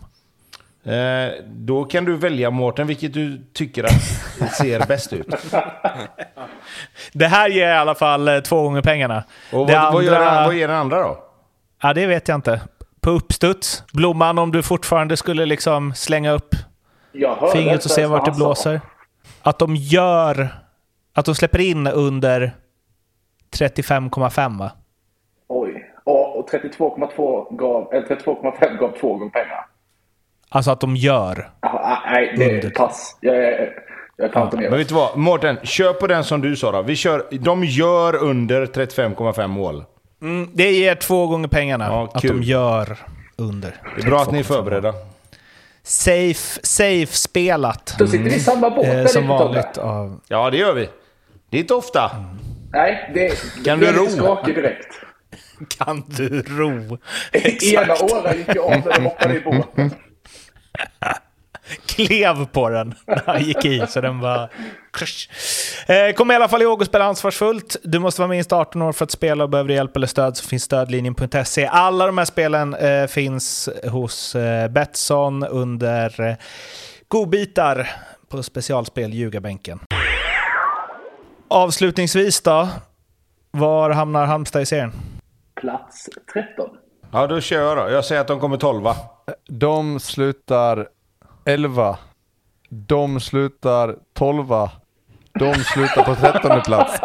Eh, 0.85 1.33
då 1.47 1.85
kan 1.85 2.05
du 2.05 2.17
välja 2.17 2.51
Mårten, 2.51 2.87
vilket 2.87 3.13
du 3.15 3.43
tycker 3.53 3.85
att 3.85 4.53
ser 4.57 4.87
bäst 4.87 5.13
ut. 5.13 5.27
Det 7.13 7.27
här 7.27 7.49
ger 7.49 7.69
i 7.69 7.73
alla 7.77 7.95
fall 7.95 8.29
eh, 8.29 8.39
två 8.41 8.63
gånger 8.63 8.83
pengarna. 8.83 9.25
Och 9.53 9.67
Det 9.67 9.73
vad, 9.79 9.93
vad, 9.93 10.03
gör, 10.05 10.15
andra- 10.17 10.35
den- 10.35 10.45
vad 10.45 10.55
ger 10.55 10.69
den 10.69 10.77
andra 10.77 11.03
då? 11.03 11.19
Ja, 11.83 11.93
det 11.95 12.07
vet 12.07 12.29
jag 12.29 12.35
inte. 12.35 12.61
På 13.01 13.11
uppstuds. 13.11 13.83
Blomman, 13.93 14.39
om 14.39 14.53
du 14.53 14.63
fortfarande 14.63 15.17
skulle 15.17 15.47
liksom 15.47 15.95
slänga 15.95 16.31
upp 16.33 16.55
fingret 17.53 17.85
och 17.85 17.91
se 17.91 18.07
vart 18.07 18.25
det 18.25 18.31
blåser. 18.31 18.81
Att 19.43 19.59
de 19.59 19.77
gör... 19.77 20.49
Att 21.15 21.25
de 21.25 21.35
släpper 21.35 21.59
in 21.61 21.87
under 21.87 22.53
35,5 23.59 24.59
va? 24.59 24.71
Oj. 25.49 25.91
Och, 26.05 26.39
och 26.39 26.51
32,2 26.51 27.57
gav, 27.57 27.93
eller 27.95 28.07
32,5 28.07 28.77
gav 28.79 28.93
två 29.01 29.15
gånger 29.15 29.31
pengar. 29.31 29.67
Alltså 30.49 30.71
att 30.71 30.81
de 30.81 30.97
gör. 30.97 31.51
Ah, 31.61 31.97
nej, 32.11 32.35
det 32.37 32.45
Under. 32.55 32.67
är 32.67 32.71
pass. 32.71 33.19
Jag, 33.21 33.37
jag, 33.37 33.69
jag 34.17 34.33
tar 34.33 34.45
inte 34.45 34.57
Men 34.57 34.71
med. 34.71 34.79
vet 34.79 34.89
du 34.89 34.95
vad? 34.95 35.17
Mårten, 35.17 35.57
kör 35.63 35.93
på 35.93 36.07
den 36.07 36.25
som 36.25 36.41
du 36.41 36.57
sa 36.57 36.73
då. 36.73 36.83
Vi 36.83 36.97
kör, 36.97 37.25
de 37.31 37.65
gör 37.65 38.17
under 38.17 38.67
35,5 38.67 39.47
mål. 39.47 39.85
Mm, 40.23 40.51
det 40.55 40.73
ger 40.73 40.95
två 40.95 41.27
gånger 41.27 41.49
pengarna. 41.49 41.85
Ja, 41.87 42.09
att 42.15 42.23
de 42.23 42.43
gör 42.43 42.99
under. 43.37 43.75
Det 43.97 44.03
är 44.03 44.07
bra 44.07 44.21
att 44.21 44.33
ni 44.33 44.39
är 44.39 44.43
förberedda. 44.45 44.95
Safe, 45.85 46.61
safe 46.63 47.07
spelat. 47.17 47.95
Då 47.99 48.07
sitter 48.07 48.25
vi 48.25 48.35
i 48.35 48.41
samma 48.41 48.71
båt. 48.71 48.87
Där 48.87 49.07
som 49.07 49.29
vanligt 49.29 49.79
av... 49.79 50.21
Ja, 50.29 50.51
det 50.51 50.57
gör 50.57 50.75
vi. 50.75 50.89
Det 51.51 51.57
är 51.57 51.61
inte 51.61 51.75
ofta. 51.75 52.11
Nej, 52.73 53.11
det, 53.15 53.37
Kan 53.65 53.81
det 53.81 53.93
du 53.93 53.99
ro? 53.99 54.07
skakig 54.09 54.55
direkt. 54.55 54.87
Kan 55.79 56.05
du 56.07 56.43
ro? 56.43 56.71
Ena 57.73 57.95
året 57.95 58.37
gick 58.37 58.49
jag 58.57 58.65
av 58.65 58.71
när 58.71 58.93
jag 58.95 59.03
hoppade 59.03 59.37
i 59.37 59.41
båten. 59.41 59.91
klev 61.87 62.47
på 62.47 62.69
den 62.69 62.95
när 63.07 63.23
han 63.27 63.43
gick 63.43 63.65
i, 63.65 63.87
så 63.89 64.01
den 64.01 64.21
var... 64.21 64.49
Eh, 65.87 66.15
kom 66.15 66.31
i 66.31 66.35
alla 66.35 66.49
fall 66.49 66.63
ihåg 66.63 66.83
att 66.83 66.89
spela 66.89 67.05
ansvarsfullt. 67.05 67.77
Du 67.83 67.99
måste 67.99 68.21
vara 68.21 68.29
minst 68.29 68.53
18 68.53 68.83
år 68.83 68.93
för 68.93 69.05
att 69.05 69.11
spela 69.11 69.45
och 69.45 69.51
behöver 69.51 69.69
du 69.69 69.75
hjälp 69.75 69.97
eller 69.97 70.07
stöd 70.07 70.37
så 70.37 70.49
finns 70.49 70.63
stödlinjen.se. 70.63 71.67
Alla 71.67 72.07
de 72.07 72.19
här 72.19 72.25
spelen 72.25 72.75
eh, 72.75 73.07
finns 73.07 73.69
hos 73.91 74.35
eh, 74.35 74.69
Betsson 74.69 75.45
under 75.45 76.21
eh, 76.21 76.35
godbitar 77.09 77.91
på 78.29 78.43
specialspel 78.43 79.15
Ljugarbänken. 79.15 79.81
Avslutningsvis 81.49 82.41
då, 82.41 82.69
var 83.51 83.91
hamnar 83.91 84.27
Halmstad 84.27 84.63
i 84.63 84.67
serien? 84.67 84.93
Plats 85.61 86.09
13. 86.33 86.69
Ja, 87.13 87.27
då 87.27 87.41
kör 87.41 87.69
jag 87.69 87.77
då. 87.77 87.93
Jag 87.93 88.05
säger 88.05 88.21
att 88.21 88.29
de 88.29 88.41
kommer 88.41 88.57
12 88.57 88.85
De 89.49 90.01
slutar 90.01 90.89
11. 91.45 91.99
De 92.69 93.21
slutar 93.21 93.97
12. 94.15 94.47
De 95.39 95.55
slutar 95.55 96.03
på 96.03 96.15
13 96.15 96.63
plats. 96.63 97.01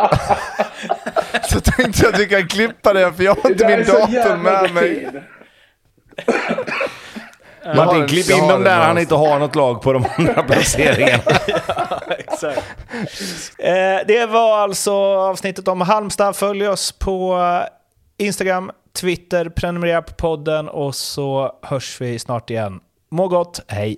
så 1.50 1.60
tänkte 1.60 2.04
jag 2.04 2.14
att 2.14 2.20
vi 2.20 2.26
kan 2.26 2.48
klippa 2.48 2.94
det, 2.94 3.14
för 3.14 3.24
jag 3.24 3.36
har 3.36 3.52
inte 3.52 3.68
min 3.68 3.86
dator 3.86 4.38
med 4.38 4.74
mig. 4.74 5.10
Martin, 7.76 8.08
klipp 8.08 8.30
in 8.30 8.48
dem 8.48 8.64
där 8.64 8.80
han 8.80 8.98
inte 8.98 9.16
har 9.16 9.40
något 9.40 9.56
lag 9.56 9.82
på 9.82 9.94
de 9.94 10.06
andra 10.18 10.44
placeringarna. 10.44 11.24
Exakt. 12.18 12.64
Eh, 13.60 14.08
det 14.08 14.26
var 14.30 14.58
alltså 14.58 14.94
avsnittet 14.94 15.68
om 15.68 15.82
Halmstad. 15.82 16.36
Följ 16.36 16.68
oss 16.68 16.92
på 16.92 17.40
Instagram, 18.18 18.72
Twitter, 18.94 19.50
prenumerera 19.50 20.02
på 20.02 20.14
podden 20.14 20.70
och 20.70 20.96
så 20.96 21.56
hörs 21.62 22.02
vi 22.02 22.20
snart 22.20 22.50
igen. 22.50 22.80
Må 23.12 23.28
gott, 23.28 23.62
hej! 23.68 23.98